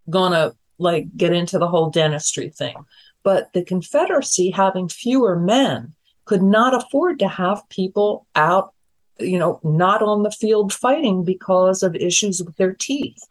[0.09, 2.75] going to like get into the whole dentistry thing.
[3.23, 5.93] But the Confederacy, having fewer men,
[6.25, 8.73] could not afford to have people out,
[9.19, 13.23] you know, not on the field fighting because of issues with their teeth.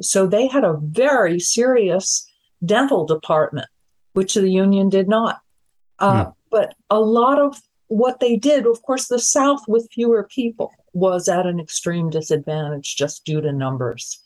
[0.00, 2.26] So they had a very serious
[2.64, 3.68] dental department,
[4.14, 5.40] which the union did not.
[5.98, 6.34] Uh, mm.
[6.50, 11.28] But a lot of what they did, of course, the South with fewer people was
[11.28, 14.20] at an extreme disadvantage just due to numbers.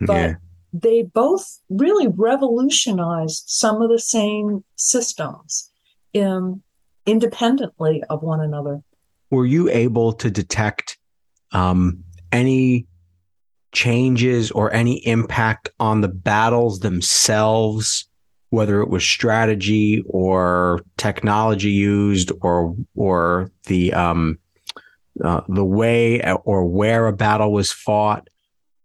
[0.00, 0.34] But yeah.
[0.72, 5.70] they both really revolutionized some of the same systems
[6.12, 6.62] in,
[7.06, 8.82] independently of one another.
[9.30, 10.98] Were you able to detect
[11.52, 12.86] um, any
[13.72, 18.08] changes or any impact on the battles themselves,
[18.50, 24.38] whether it was strategy or technology used or or the um,
[25.22, 28.28] uh, the way or where a battle was fought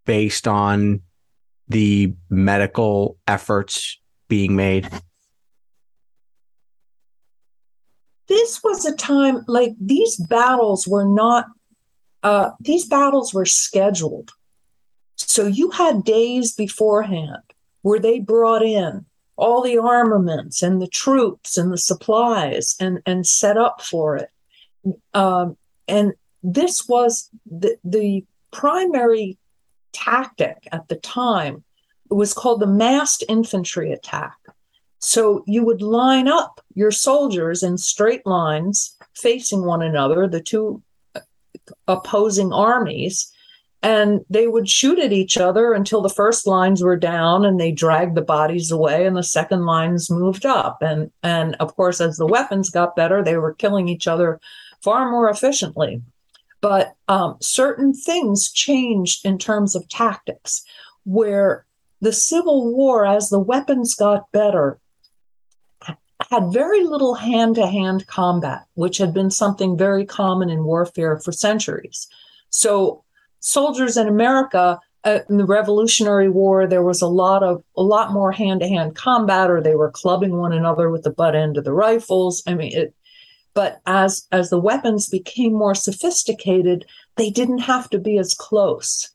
[0.09, 1.01] based on
[1.67, 4.89] the medical efforts being made?
[8.27, 11.45] This was a time like these battles were not,
[12.23, 14.31] uh, these battles were scheduled.
[15.15, 17.43] So you had days beforehand
[17.83, 23.27] where they brought in all the armaments and the troops and the supplies and, and
[23.27, 24.29] set up for it.
[25.13, 25.55] Um,
[25.87, 29.37] and this was the, the primary
[29.93, 31.63] tactic at the time.
[32.09, 34.37] It was called the massed infantry attack.
[34.99, 40.81] So you would line up your soldiers in straight lines facing one another, the two
[41.15, 41.21] uh,
[41.87, 43.31] opposing armies,
[43.81, 47.71] and they would shoot at each other until the first lines were down and they
[47.71, 52.17] dragged the bodies away and the second lines moved up and and of course as
[52.17, 54.39] the weapons got better they were killing each other
[54.81, 56.01] far more efficiently
[56.61, 60.63] but um, certain things changed in terms of tactics
[61.03, 61.65] where
[62.01, 64.79] the civil war as the weapons got better
[66.29, 72.07] had very little hand-to-hand combat which had been something very common in warfare for centuries
[72.49, 73.03] so
[73.39, 78.11] soldiers in America uh, in the Revolutionary War, there was a lot of a lot
[78.11, 81.57] more hand to hand combat, or they were clubbing one another with the butt end
[81.57, 82.43] of the rifles.
[82.45, 82.93] I mean, it.
[83.53, 86.85] But as as the weapons became more sophisticated,
[87.17, 89.09] they didn't have to be as close.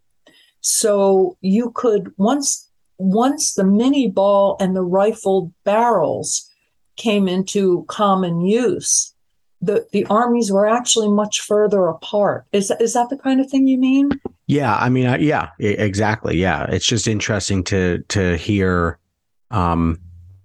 [0.60, 6.50] So you could once once the Minié ball and the rifled barrels
[6.96, 9.14] came into common use,
[9.60, 12.46] the the armies were actually much further apart.
[12.52, 14.10] Is is that the kind of thing you mean?
[14.46, 16.36] Yeah, I mean, uh, yeah, exactly.
[16.36, 18.98] Yeah, it's just interesting to to hear,
[19.50, 20.00] um,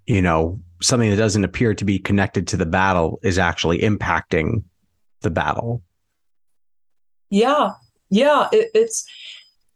[0.05, 4.63] you know, something that doesn't appear to be connected to the battle is actually impacting
[5.21, 5.81] the battle.
[7.29, 7.71] Yeah,
[8.09, 9.05] yeah, it, it's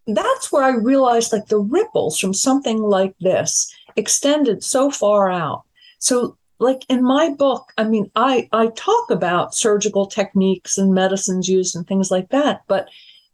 [0.07, 5.63] that's where I realized like the ripples from something like this extended so far out.
[5.99, 11.47] So like in my book i mean i i talk about surgical techniques and medicines
[11.47, 12.87] used and things like that but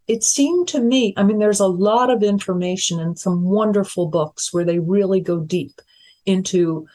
[0.08, 4.54] it seemed to me i mean there's a lot of information in some wonderful books
[4.54, 5.80] where they really go deep
[6.26, 6.88] into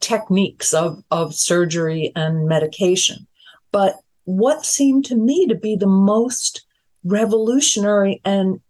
[0.00, 3.26] techniques of of surgery and medication
[3.70, 6.64] but what seemed to me to be the most
[7.04, 8.60] revolutionary and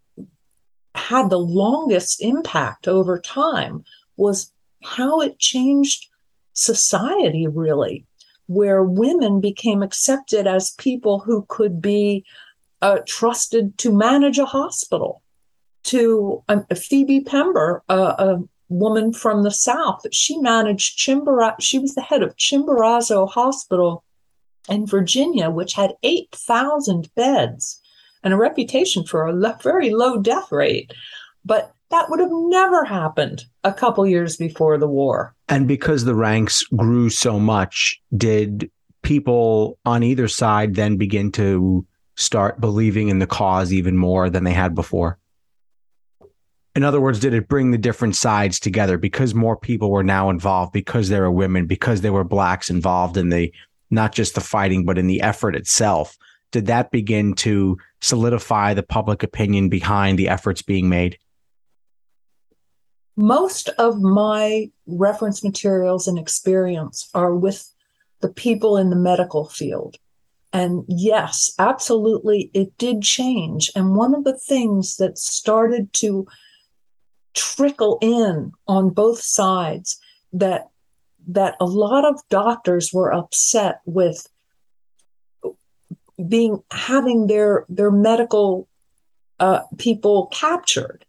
[0.94, 3.84] had the longest impact over time
[4.16, 4.52] was
[4.82, 6.06] how it changed
[6.52, 8.06] society, really,
[8.46, 12.24] where women became accepted as people who could be
[12.82, 15.22] uh, trusted to manage a hospital.
[15.84, 18.38] To um, Phoebe Pember, uh, a
[18.72, 24.04] woman from the South, that she managed Chimborazo, she was the head of Chimborazo Hospital
[24.68, 27.80] in Virginia, which had 8,000 beds
[28.22, 30.92] and a reputation for a very low death rate.
[31.44, 35.34] But that would have never happened a couple years before the war.
[35.48, 38.70] And because the ranks grew so much, did
[39.02, 44.44] people on either side then begin to start believing in the cause even more than
[44.44, 45.18] they had before?
[46.74, 50.30] In other words, did it bring the different sides together because more people were now
[50.30, 53.52] involved, because there were women, because there were blacks involved in the
[53.90, 56.16] not just the fighting, but in the effort itself?
[56.50, 61.18] Did that begin to solidify the public opinion behind the efforts being made?
[63.16, 67.70] Most of my reference materials and experience are with
[68.20, 69.98] the people in the medical field.
[70.54, 73.70] And yes, absolutely, it did change.
[73.74, 76.26] And one of the things that started to
[77.34, 80.00] trickle in on both sides
[80.32, 80.68] that
[81.28, 84.26] that a lot of doctors were upset with
[86.28, 88.68] being having their their medical
[89.40, 91.04] uh, people captured.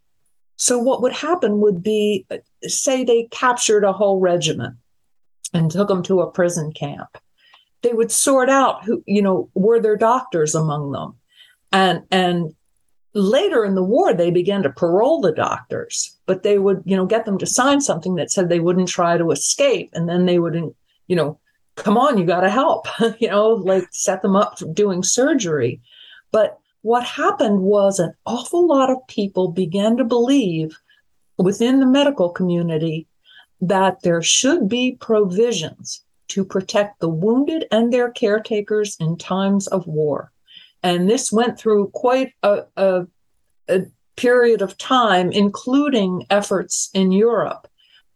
[0.56, 2.26] So what would happen would be,
[2.62, 4.76] say, they captured a whole regiment
[5.52, 7.18] and took them to a prison camp.
[7.82, 11.16] They would sort out who, you know, were there doctors among them,
[11.70, 12.54] and and
[13.14, 17.06] later in the war they began to parole the doctors but they would you know
[17.06, 20.38] get them to sign something that said they wouldn't try to escape and then they
[20.38, 20.74] wouldn't
[21.06, 21.38] you know
[21.76, 22.86] come on you got to help
[23.18, 25.80] you know like set them up doing surgery.
[26.32, 30.78] But what happened was an awful lot of people began to believe
[31.38, 33.06] within the medical community
[33.60, 39.86] that there should be provisions to protect the wounded and their caretakers in times of
[39.86, 40.30] war
[40.84, 43.06] and this went through quite a, a,
[43.68, 43.80] a
[44.16, 47.66] period of time, including efforts in Europe,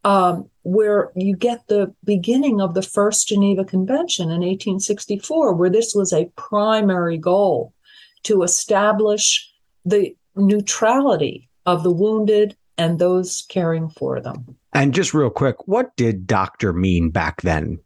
[0.05, 5.95] um, where you get the beginning of the first Geneva Convention in 1864, where this
[5.95, 7.73] was a primary goal
[8.25, 9.51] to establish
[9.87, 14.57] the neutrality of the wounded and those caring for them.
[14.75, 17.79] And just real quick, what did doctor mean back then?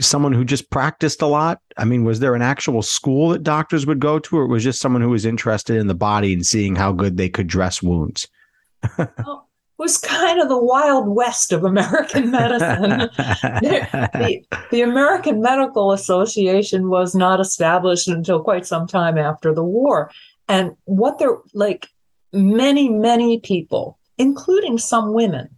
[0.00, 1.60] Someone who just practiced a lot?
[1.76, 4.64] I mean, was there an actual school that doctors would go to, or it was
[4.64, 7.82] just someone who was interested in the body and seeing how good they could dress
[7.82, 8.28] wounds?
[8.98, 9.48] well,
[9.78, 13.10] it was kind of the wild west of American medicine.
[13.20, 20.10] the, the American Medical Association was not established until quite some time after the war.
[20.48, 21.88] And what they're like,
[22.32, 25.50] many, many people, including some women,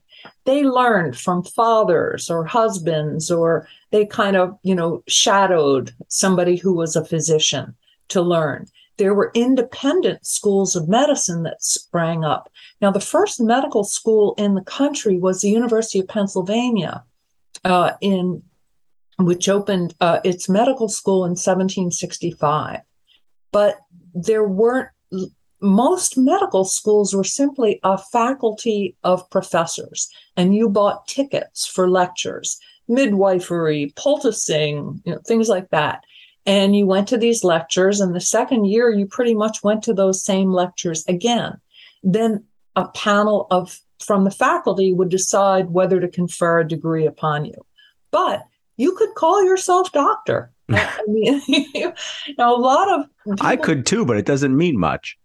[0.45, 6.75] they learned from fathers or husbands or they kind of you know shadowed somebody who
[6.75, 7.75] was a physician
[8.09, 8.67] to learn.
[8.97, 12.51] There were independent schools of medicine that sprang up.
[12.81, 17.05] Now the first medical school in the country was the university of pennsylvania
[17.65, 18.43] uh, in
[19.19, 22.81] which opened uh, its medical school in 1765
[23.53, 23.81] but
[24.15, 24.89] there weren't
[25.61, 32.61] most medical schools were simply a faculty of professors, and you bought tickets for lectures,
[32.89, 36.05] midwifery, poulticing, you know, things like that.
[36.47, 39.93] And you went to these lectures, and the second year, you pretty much went to
[39.93, 41.61] those same lectures again.
[42.03, 47.45] Then a panel of from the faculty would decide whether to confer a degree upon
[47.45, 47.67] you.
[48.11, 48.45] But
[48.77, 50.51] you could call yourself doctor.
[50.71, 51.93] I mean, you
[52.39, 55.19] know, a lot of people, I could too, but it doesn't mean much.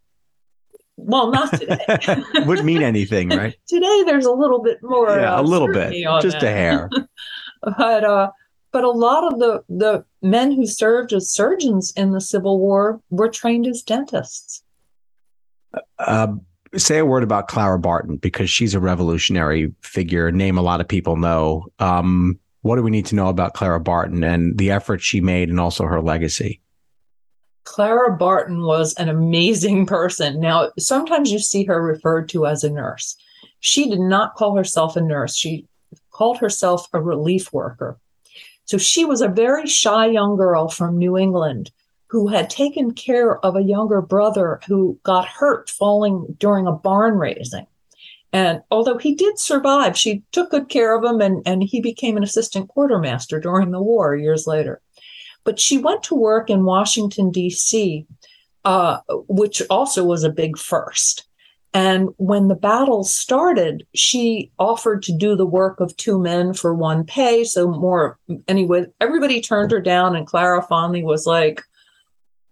[0.95, 2.23] Well, not today.
[2.45, 3.55] Wouldn't mean anything, right?
[3.67, 5.09] today, there's a little bit more.
[5.09, 6.43] Yeah, uh, a little bit, just that.
[6.43, 6.89] a hair.
[7.77, 8.31] but uh,
[8.71, 12.99] but a lot of the the men who served as surgeons in the Civil War
[13.09, 14.63] were trained as dentists.
[15.99, 16.33] Uh,
[16.75, 20.31] say a word about Clara Barton because she's a revolutionary figure.
[20.31, 21.67] Name a lot of people know.
[21.79, 25.49] Um, what do we need to know about Clara Barton and the effort she made,
[25.49, 26.61] and also her legacy?
[27.65, 30.39] Clara Barton was an amazing person.
[30.39, 33.15] Now, sometimes you see her referred to as a nurse.
[33.59, 35.67] She did not call herself a nurse, she
[36.23, 37.99] called herself a relief worker.
[38.63, 41.69] So she was a very shy young girl from New England
[42.07, 47.15] who had taken care of a younger brother who got hurt falling during a barn
[47.15, 47.67] raising.
[48.31, 52.15] And although he did survive, she took good care of him and, and he became
[52.15, 54.79] an assistant quartermaster during the war years later.
[55.43, 58.05] But she went to work in Washington, D.C.,
[58.63, 61.25] uh, which also was a big first.
[61.73, 66.73] And when the battle started, she offered to do the work of two men for
[66.73, 67.43] one pay.
[67.43, 71.63] So, more anyway, everybody turned her down, and Clara Fondley was like,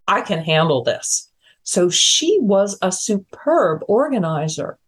[0.07, 1.29] I can handle this.
[1.63, 4.79] So, she was a superb organizer.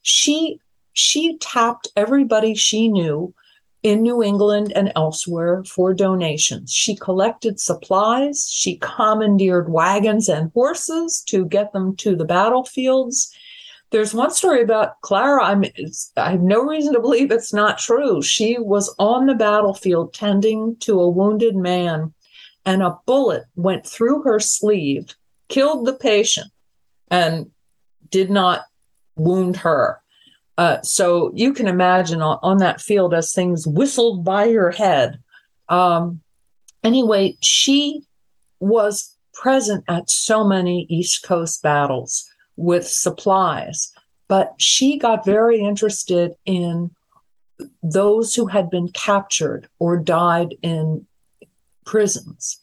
[0.00, 0.58] She
[0.94, 3.34] she tapped everybody she knew
[3.82, 6.72] in New England and elsewhere for donations.
[6.72, 13.34] She collected supplies, she commandeered wagons and horses to get them to the battlefields.
[13.92, 15.44] There's one story about Clara.
[15.44, 15.64] I'm,
[16.16, 18.22] I have no reason to believe it's not true.
[18.22, 22.14] She was on the battlefield tending to a wounded man,
[22.64, 25.14] and a bullet went through her sleeve,
[25.48, 26.50] killed the patient,
[27.10, 27.50] and
[28.08, 28.62] did not
[29.14, 30.00] wound her.
[30.56, 35.18] Uh, so you can imagine on, on, that field as things whistled by her head.
[35.68, 36.22] Um,
[36.82, 38.02] anyway, she
[38.58, 43.92] was present at so many East Coast battles with supplies,
[44.28, 46.90] but she got very interested in
[47.82, 51.06] those who had been captured or died in
[51.84, 52.60] prisons.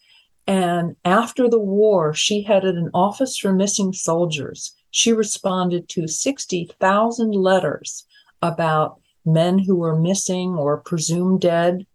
[0.47, 4.75] And after the war, she headed an office for missing soldiers.
[4.91, 8.05] She responded to 60,000 letters
[8.41, 11.85] about men who were missing or presumed dead.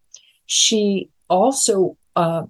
[0.47, 2.45] She also uh,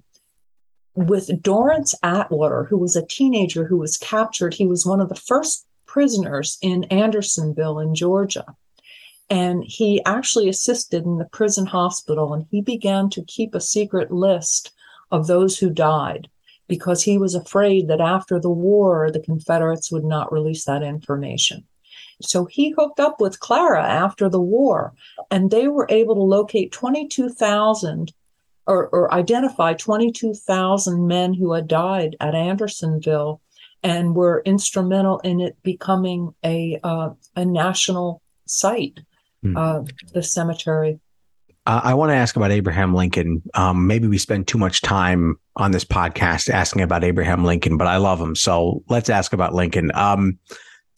[0.95, 4.55] with Dorrance Atwater, who was a teenager who was captured.
[4.55, 8.45] He was one of the first prisoners in Andersonville in Georgia.
[9.30, 14.11] And he actually assisted in the prison hospital and he began to keep a secret
[14.11, 14.72] list
[15.11, 16.28] of those who died
[16.68, 21.64] because he was afraid that after the war, the Confederates would not release that information.
[22.22, 24.95] So he hooked up with Clara after the war,
[25.30, 28.12] and they were able to locate 22,000
[28.66, 33.40] or, or identify 22,000 men who had died at Andersonville
[33.82, 39.00] and were instrumental in it becoming a, uh, a national site,
[39.42, 39.56] hmm.
[39.56, 41.00] uh, the cemetery.
[41.66, 43.42] Uh, I want to ask about Abraham Lincoln.
[43.54, 47.86] Um, maybe we spend too much time on this podcast asking about Abraham Lincoln, but
[47.86, 48.34] I love him.
[48.34, 49.90] So let's ask about Lincoln.
[49.94, 50.38] Um,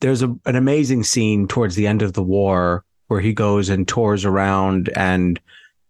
[0.00, 3.86] there's a, an amazing scene towards the end of the war where he goes and
[3.86, 5.40] tours around and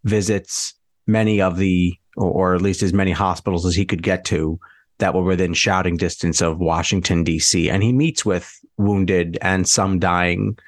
[0.04, 0.74] visits
[1.06, 4.58] many of the, or, or at least as many hospitals as he could get to
[4.98, 7.68] that were within shouting distance of Washington, D.C.
[7.68, 10.58] And he meets with wounded and some dying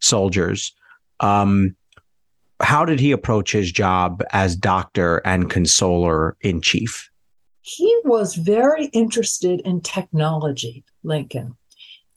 [0.00, 0.72] soldiers.
[1.20, 1.76] Um,
[2.60, 7.10] how did he approach his job as doctor and consoler in chief?
[7.60, 11.56] He was very interested in technology, Lincoln.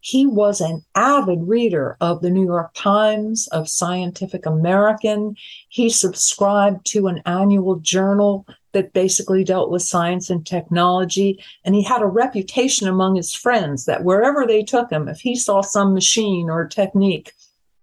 [0.09, 5.35] He was an avid reader of the New York Times, of Scientific American.
[5.67, 11.43] He subscribed to an annual journal that basically dealt with science and technology.
[11.63, 15.35] And he had a reputation among his friends that wherever they took him, if he
[15.35, 17.31] saw some machine or technique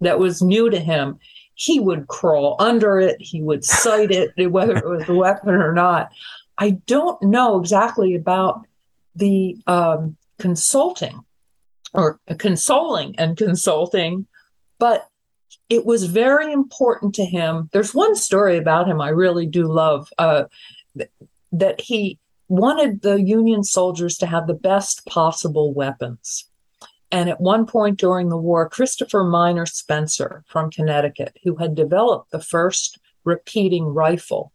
[0.01, 1.21] that was new to him,
[1.55, 5.73] he would crawl under it, he would cite it, whether it was a weapon or
[5.73, 6.11] not.
[6.59, 8.67] I don't know exactly about
[9.15, 11.25] the um, consulting
[11.93, 14.27] or consoling and consulting,
[14.79, 15.09] but
[15.69, 17.69] it was very important to him.
[17.73, 20.45] There's one story about him I really do love uh,
[21.53, 22.19] that he
[22.49, 26.49] wanted the Union soldiers to have the best possible weapons.
[27.11, 32.31] And at one point during the war, Christopher Miner Spencer from Connecticut, who had developed
[32.31, 34.53] the first repeating rifle,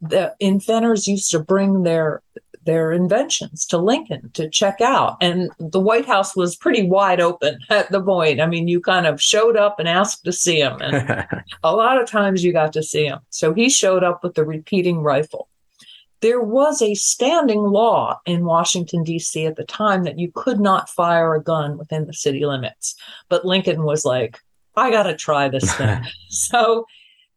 [0.00, 2.22] the inventors used to bring their
[2.64, 5.16] their inventions to Lincoln to check out.
[5.20, 8.40] And the White House was pretty wide open at the point.
[8.40, 10.80] I mean, you kind of showed up and asked to see him.
[10.80, 11.26] And
[11.62, 13.20] a lot of times you got to see him.
[13.30, 15.48] So he showed up with the repeating rifle.
[16.20, 19.46] There was a standing law in Washington, D.C.
[19.46, 22.94] at the time that you could not fire a gun within the city limits.
[23.30, 24.38] But Lincoln was like,
[24.76, 26.04] I got to try this thing.
[26.28, 26.84] so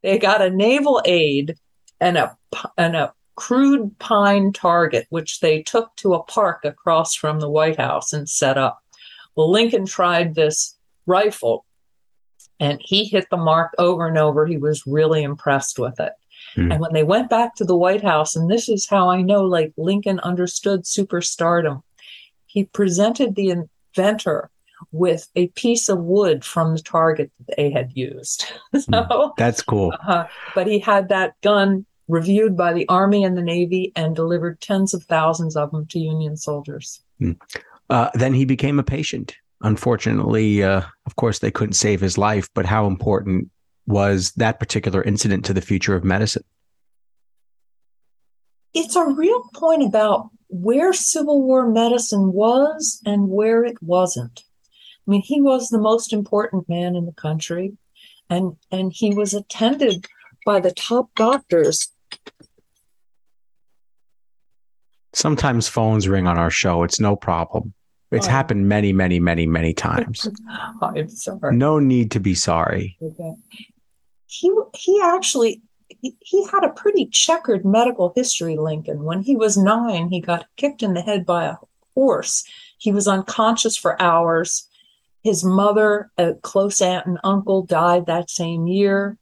[0.02, 1.56] they got a naval aid
[2.02, 2.38] and a,
[2.78, 7.78] and a crude pine target, which they took to a park across from the White
[7.78, 8.82] House and set up.
[9.36, 11.66] Well, Lincoln tried this rifle
[12.60, 14.46] and he hit the mark over and over.
[14.46, 16.14] He was really impressed with it.
[16.56, 16.74] Mm.
[16.74, 19.44] And when they went back to the White House, and this is how I know
[19.44, 21.82] like Lincoln understood superstardom,
[22.46, 24.52] he presented the inventor
[24.92, 28.46] with a piece of wood from the target that they had used.
[28.74, 29.94] so mm, that's cool.
[30.08, 34.62] Uh, but he had that gun reviewed by the Army and the Navy, and delivered
[34.62, 37.02] tens of thousands of them to Union soldiers.
[37.20, 37.34] Hmm.
[37.90, 39.36] Uh, then he became a patient.
[39.62, 43.50] Unfortunately, uh, of course, they couldn't save his life, but how important
[43.86, 46.44] was that particular incident to the future of medicine?
[48.74, 54.44] It's a real point about where Civil War medicine was and where it wasn't.
[55.08, 57.78] I mean, he was the most important man in the country,
[58.30, 60.08] and and he was attended
[60.46, 61.93] by the top doctors
[65.14, 66.84] Sometimes phones ring on our show.
[66.84, 67.74] It's no problem.
[68.12, 68.32] It's oh.
[68.32, 70.28] happened many, many, many, many times.
[70.82, 71.56] Oh, I'm sorry.
[71.56, 72.98] No need to be sorry.
[73.02, 73.34] Okay.
[74.28, 79.04] He he actually he, he had a pretty checkered medical history, Lincoln.
[79.04, 81.56] When he was nine, he got kicked in the head by a
[81.96, 82.44] horse.
[82.78, 84.68] He was unconscious for hours.
[85.24, 89.18] His mother, a close aunt and uncle, died that same year.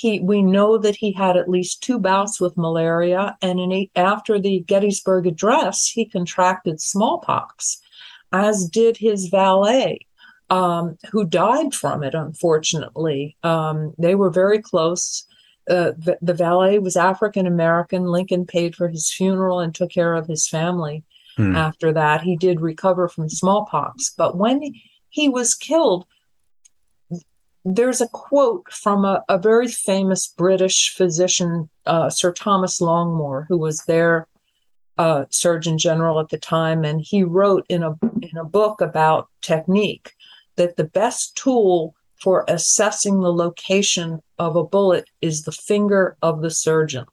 [0.00, 4.40] He, we know that he had at least two bouts with malaria, and in, after
[4.40, 7.82] the Gettysburg Address, he contracted smallpox,
[8.32, 10.06] as did his valet,
[10.48, 12.14] um, who died from it.
[12.14, 15.26] Unfortunately, um, they were very close.
[15.68, 18.06] Uh, the, the, valet was African American.
[18.06, 21.04] Lincoln paid for his funeral and took care of his family.
[21.36, 21.54] Hmm.
[21.54, 24.62] After that, he did recover from smallpox, but when
[25.10, 26.06] he was killed,
[27.64, 33.58] there's a quote from a, a very famous British physician, uh, Sir Thomas Longmore, who
[33.58, 34.26] was their
[34.98, 39.28] uh, Surgeon General at the time, and he wrote in a in a book about
[39.40, 40.12] technique
[40.56, 46.42] that the best tool for assessing the location of a bullet is the finger of
[46.42, 47.06] the surgeon.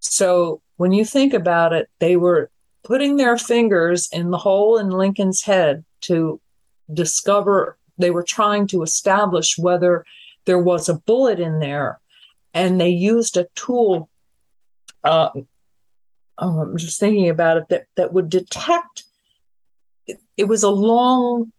[0.00, 2.50] So when you think about it, they were
[2.84, 6.40] putting their fingers in the hole in Lincoln's head to
[6.92, 10.04] discover they were trying to establish whether
[10.44, 12.00] there was a bullet in there
[12.54, 14.08] and they used a tool
[15.04, 15.30] uh,
[16.38, 19.04] oh, i'm just thinking about it that, that would detect
[20.06, 21.52] it, it was a long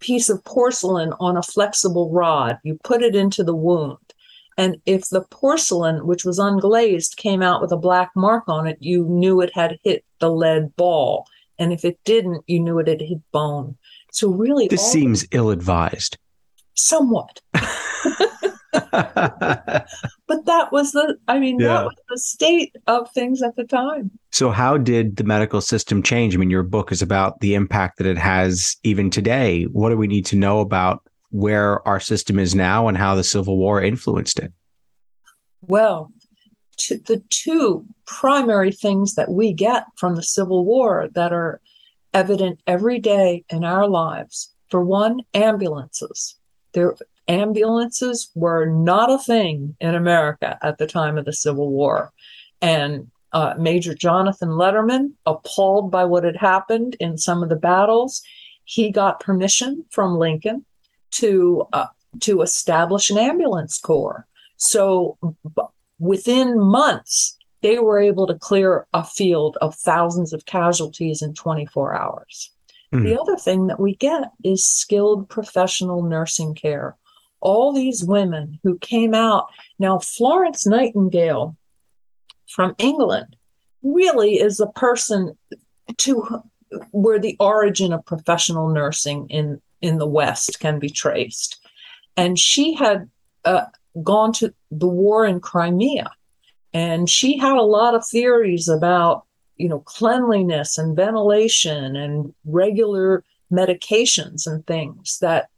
[0.00, 2.58] piece of porcelain on a flexible rod.
[2.64, 3.98] You put it into the wound
[4.56, 8.76] and if the porcelain which was unglazed came out with a black mark on it
[8.80, 11.26] you knew it had hit the lead ball
[11.58, 13.76] and if it didn't you knew it had hit bone
[14.12, 16.18] so really, this seems ill-advised.
[16.74, 17.40] Somewhat.
[18.72, 21.68] but that was the i mean yeah.
[21.68, 26.02] that was the state of things at the time so how did the medical system
[26.02, 29.90] change i mean your book is about the impact that it has even today what
[29.90, 33.58] do we need to know about where our system is now and how the civil
[33.58, 34.52] war influenced it
[35.60, 36.10] well
[36.88, 41.60] the two primary things that we get from the civil war that are
[42.14, 44.52] evident every day in our lives.
[44.68, 46.36] For one, ambulances.
[46.72, 46.96] There,
[47.28, 52.12] ambulances were not a thing in America at the time of the Civil War.
[52.60, 58.22] And uh, Major Jonathan Letterman, appalled by what had happened in some of the battles,
[58.64, 60.64] he got permission from Lincoln
[61.12, 61.86] to uh,
[62.20, 64.26] to establish an ambulance corps.
[64.56, 65.62] So b-
[65.98, 71.94] within months, they were able to clear a field of thousands of casualties in 24
[71.94, 72.50] hours.
[72.92, 73.04] Mm.
[73.04, 76.96] The other thing that we get is skilled professional nursing care.
[77.40, 79.46] All these women who came out.
[79.78, 81.56] Now, Florence Nightingale
[82.48, 83.36] from England
[83.82, 85.36] really is a person
[85.98, 86.42] to
[86.90, 91.60] where the origin of professional nursing in, in the West can be traced.
[92.16, 93.08] And she had
[93.44, 93.66] uh,
[94.02, 96.10] gone to the war in Crimea
[96.74, 99.24] and she had a lot of theories about,
[99.56, 105.48] you know, cleanliness and ventilation and regular medications and things that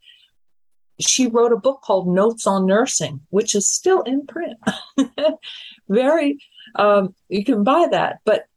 [0.99, 4.57] she wrote a book called Notes on Nursing, which is still in print.
[5.89, 6.39] Very,
[6.75, 8.19] um, you can buy that.
[8.25, 8.47] But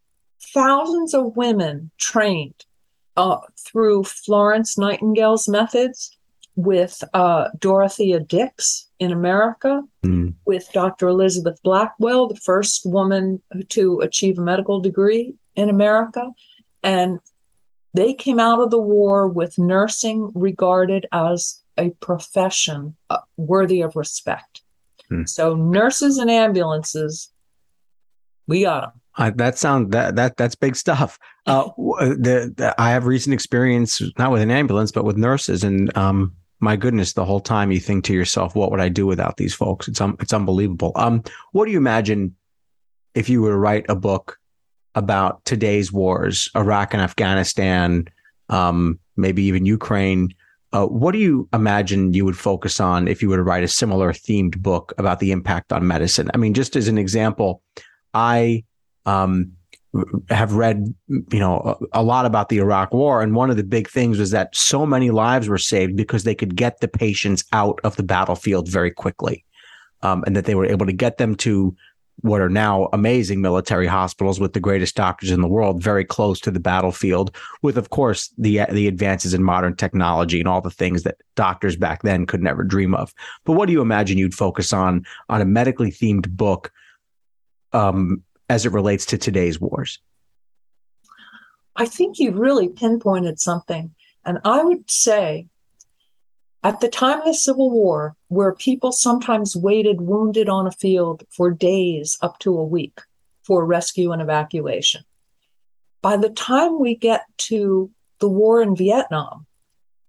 [0.40, 2.64] thousands of women trained
[3.16, 6.16] uh, through Florence Nightingale's methods
[6.58, 10.34] with uh, Dorothea Dix in America, mm.
[10.44, 11.06] with Dr.
[11.06, 16.32] Elizabeth Blackwell, the first woman to achieve a medical degree in America.
[16.82, 17.20] And
[17.94, 23.94] they came out of the war with nursing regarded as a profession uh, worthy of
[23.94, 24.62] respect.
[25.12, 25.28] Mm.
[25.28, 27.30] So, nurses and ambulances,
[28.48, 28.92] we got them.
[29.16, 31.20] Uh, that sound that that that's big stuff.
[31.46, 35.96] Uh, the, the, I have recent experience not with an ambulance, but with nurses, and
[35.96, 39.36] um, my goodness, the whole time you think to yourself, what would I do without
[39.36, 39.88] these folks?
[39.88, 40.92] It's um, it's unbelievable.
[40.96, 42.34] Um, what do you imagine
[43.14, 44.38] if you were to write a book
[44.94, 48.08] about today's wars, Iraq and Afghanistan,
[48.48, 50.34] um, maybe even Ukraine?
[50.72, 53.68] Uh, what do you imagine you would focus on if you were to write a
[53.68, 56.30] similar themed book about the impact on medicine?
[56.34, 57.62] I mean, just as an example,
[58.12, 58.64] I
[59.06, 59.52] um,
[60.28, 63.88] have read, you know, a, lot about the Iraq War, and one of the big
[63.88, 67.80] things was that so many lives were saved because they could get the patients out
[67.84, 69.44] of the battlefield very quickly,
[70.02, 71.74] um, and that they were able to get them to
[72.20, 76.40] what are now amazing military hospitals with the greatest doctors in the world, very close
[76.40, 80.70] to the battlefield, with of course the the advances in modern technology and all the
[80.70, 83.14] things that doctors back then could never dream of.
[83.44, 86.72] But what do you imagine you'd focus on on a medically themed book?
[87.72, 89.98] Um, as it relates to today's wars?
[91.76, 93.94] I think you've really pinpointed something.
[94.24, 95.46] And I would say
[96.64, 101.22] At the time of the Civil War, where people sometimes waited wounded on a field
[101.30, 103.00] for days up to a week
[103.42, 105.04] for rescue and evacuation,
[106.02, 109.46] by the time we get to the war in Vietnam,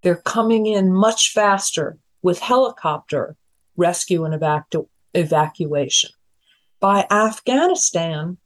[0.02, 3.36] they're coming in much faster with helicopter
[3.78, 6.10] rescue and evacu- evacuation.
[6.80, 8.38] By Afghanistan,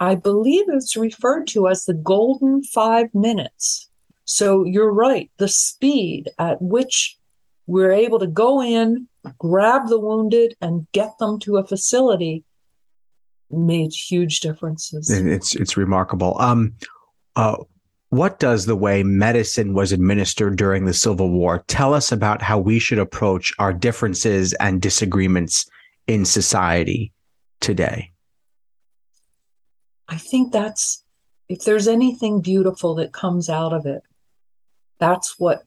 [0.00, 3.88] I believe it's referred to as the golden five minutes.
[4.24, 7.18] So you're right, the speed at which
[7.66, 9.08] we're able to go in,
[9.38, 12.44] grab the wounded, and get them to a facility
[13.50, 15.10] made huge differences.
[15.10, 16.36] It's it's remarkable.
[16.40, 16.74] Um,
[17.36, 17.56] uh,
[18.08, 22.58] what does the way medicine was administered during the Civil War tell us about how
[22.58, 25.68] we should approach our differences and disagreements
[26.06, 27.12] in society
[27.64, 28.10] today?
[30.06, 31.02] I think that's
[31.48, 34.02] if there's anything beautiful that comes out of it,
[34.98, 35.64] that's what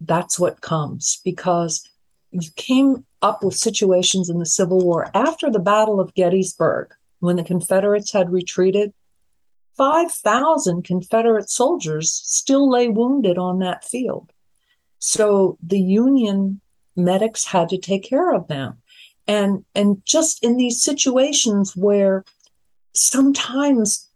[0.00, 1.86] that's what comes because
[2.30, 7.36] you came up with situations in the Civil War after the Battle of Gettysburg when
[7.36, 8.92] the Confederates had retreated.
[9.76, 14.32] 5,000 Confederate soldiers still lay wounded on that field.
[14.98, 16.60] So the Union
[16.96, 18.79] medics had to take care of them.
[19.30, 22.24] And, and just in these situations where
[22.94, 24.08] sometimes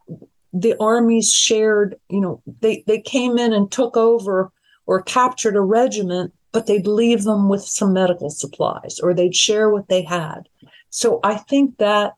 [0.53, 4.51] the armies shared, you know, they, they came in and took over
[4.87, 9.71] or captured a regiment, but they'd leave them with some medical supplies or they'd share
[9.71, 10.49] what they had.
[10.91, 12.15] So I think that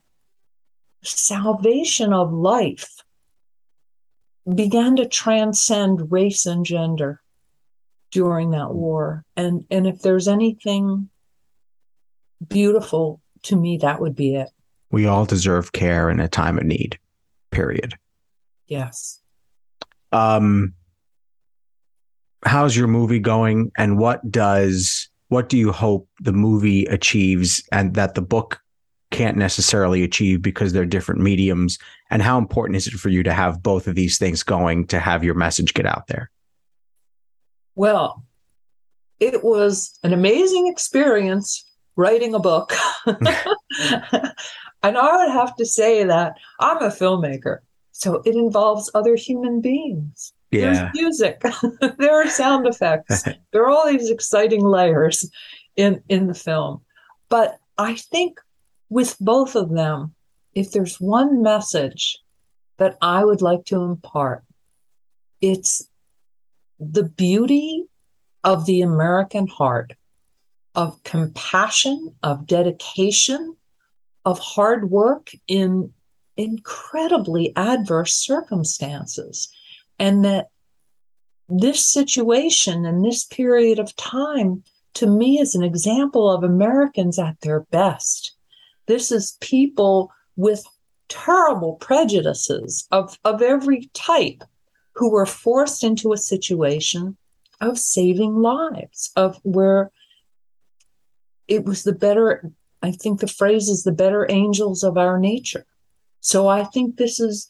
[1.03, 3.03] salvation of life
[4.55, 7.21] began to transcend race and gender
[8.11, 9.23] during that war.
[9.37, 11.11] And and if there's anything
[12.47, 14.49] beautiful to me, that would be it.
[14.91, 16.99] We all deserve care in a time of need.
[17.51, 17.95] Period.
[18.66, 19.20] Yes.
[20.12, 20.74] Um
[22.47, 27.95] how's your movie going and what does what do you hope the movie achieves and
[27.95, 28.61] that the book
[29.11, 31.78] can't necessarily achieve because they're different mediums
[32.11, 35.01] and how important is it for you to have both of these things going to
[35.01, 36.30] have your message get out there
[37.74, 38.22] well
[39.18, 41.64] it was an amazing experience
[41.97, 42.73] writing a book.
[44.83, 47.59] And i would have to say that i'm a filmmaker
[47.97, 50.35] so it involves other human beings.
[50.51, 50.91] Yeah.
[50.93, 51.43] there's music.
[51.99, 53.25] There are sound effects.
[53.53, 55.29] There are all these exciting layers
[55.77, 56.83] in in the film.
[57.31, 58.39] But i think
[58.91, 60.15] with both of them,
[60.55, 62.19] if there's one message
[62.77, 64.45] that I would like to impart,
[65.41, 65.89] it's
[66.79, 67.87] the beauty
[68.45, 69.95] of the American heart,
[70.77, 73.57] of compassion, of dedication,
[74.24, 75.93] of hard work in
[76.37, 79.49] incredibly adverse circumstances.
[79.99, 80.51] And that
[81.49, 84.62] this situation and this period of time,
[84.95, 88.37] to me, is an example of Americans at their best
[88.87, 90.64] this is people with
[91.09, 94.43] terrible prejudices of, of every type
[94.95, 97.16] who were forced into a situation
[97.61, 99.91] of saving lives, of where
[101.49, 102.51] it was the better,
[102.83, 105.65] I think the phrase is the better angels of our nature.
[106.21, 107.49] So I think this is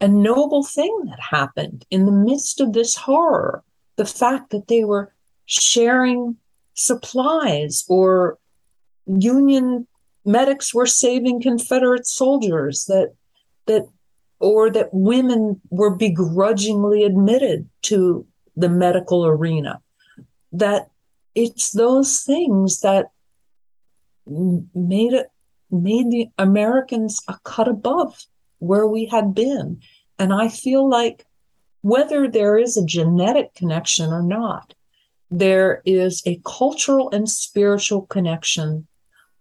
[0.00, 3.62] a noble thing that happened in the midst of this horror.
[3.96, 5.14] The fact that they were
[5.46, 6.36] sharing
[6.74, 8.38] supplies or
[9.06, 9.86] Union
[10.24, 13.14] medics were saving Confederate soldiers that
[13.66, 13.86] that
[14.38, 18.26] or that women were begrudgingly admitted to
[18.56, 19.80] the medical arena.
[20.50, 20.90] That
[21.34, 23.10] it's those things that
[24.26, 25.28] made it
[25.70, 28.26] made the Americans a cut above
[28.58, 29.80] where we had been.
[30.18, 31.26] And I feel like
[31.80, 34.74] whether there is a genetic connection or not,
[35.30, 38.86] there is a cultural and spiritual connection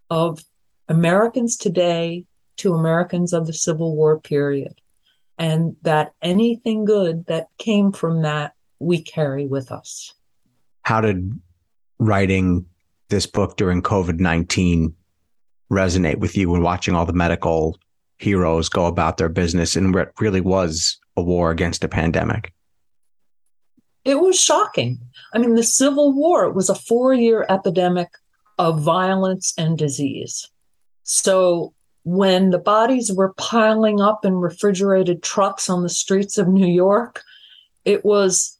[0.09, 0.43] of
[0.87, 2.25] Americans today
[2.57, 4.79] to Americans of the Civil War period.
[5.37, 10.13] And that anything good that came from that, we carry with us.
[10.83, 11.39] How did
[11.99, 12.65] writing
[13.11, 14.95] this book during COVID 19
[15.71, 17.77] resonate with you when watching all the medical
[18.17, 22.53] heroes go about their business and what really was a war against a pandemic?
[24.03, 24.99] It was shocking.
[25.33, 28.09] I mean, the Civil War, it was a four year epidemic
[28.57, 30.49] of violence and disease.
[31.03, 36.67] So when the bodies were piling up in refrigerated trucks on the streets of New
[36.67, 37.21] York,
[37.85, 38.57] it was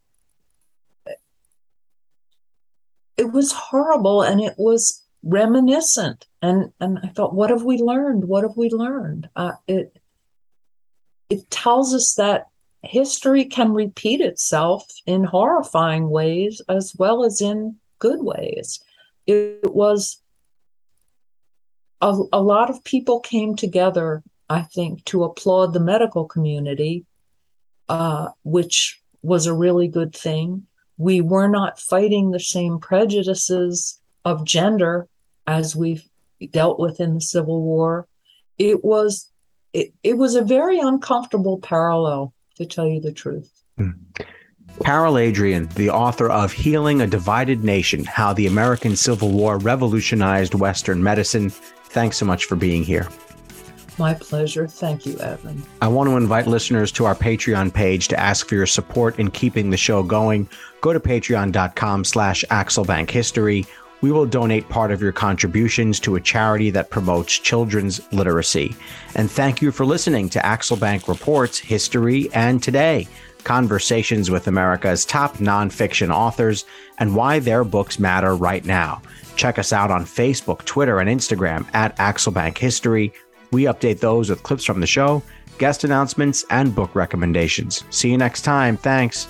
[3.21, 8.25] it was horrible and it was reminiscent and and I thought what have we learned
[8.25, 9.95] what have we learned uh, it
[11.29, 12.47] it tells us that
[12.83, 18.79] history can repeat itself in horrifying ways as well as in good ways.
[19.27, 20.21] It was
[22.01, 27.05] a, a lot of people came together, I think, to applaud the medical community,
[27.87, 30.65] uh, which was a really good thing.
[31.01, 35.07] We were not fighting the same prejudices of gender
[35.47, 36.07] as we've
[36.51, 38.07] dealt with in the Civil War.
[38.59, 39.31] It was
[39.73, 43.49] it, it was a very uncomfortable parallel, to tell you the truth.
[43.79, 43.95] Mm.
[44.85, 50.53] Carole Adrienne, the author of Healing a Divided Nation How the American Civil War Revolutionized
[50.53, 53.07] Western Medicine, thanks so much for being here.
[54.01, 54.67] My pleasure.
[54.67, 55.63] Thank you, Evan.
[55.79, 59.29] I want to invite listeners to our Patreon page to ask for your support in
[59.29, 60.49] keeping the show going.
[60.81, 63.67] Go to patreon.com slash axelbankhistory
[64.01, 68.75] we will donate part of your contributions to a charity that promotes children's literacy.
[69.13, 73.07] And thank you for listening to Axelbank Reports History and Today
[73.43, 76.65] conversations with America's top nonfiction authors
[76.99, 79.01] and why their books matter right now.
[79.35, 83.13] Check us out on Facebook, Twitter, and Instagram at Axelbank History.
[83.51, 85.21] We update those with clips from the show,
[85.57, 87.83] guest announcements, and book recommendations.
[87.89, 88.77] See you next time.
[88.77, 89.25] Thanks.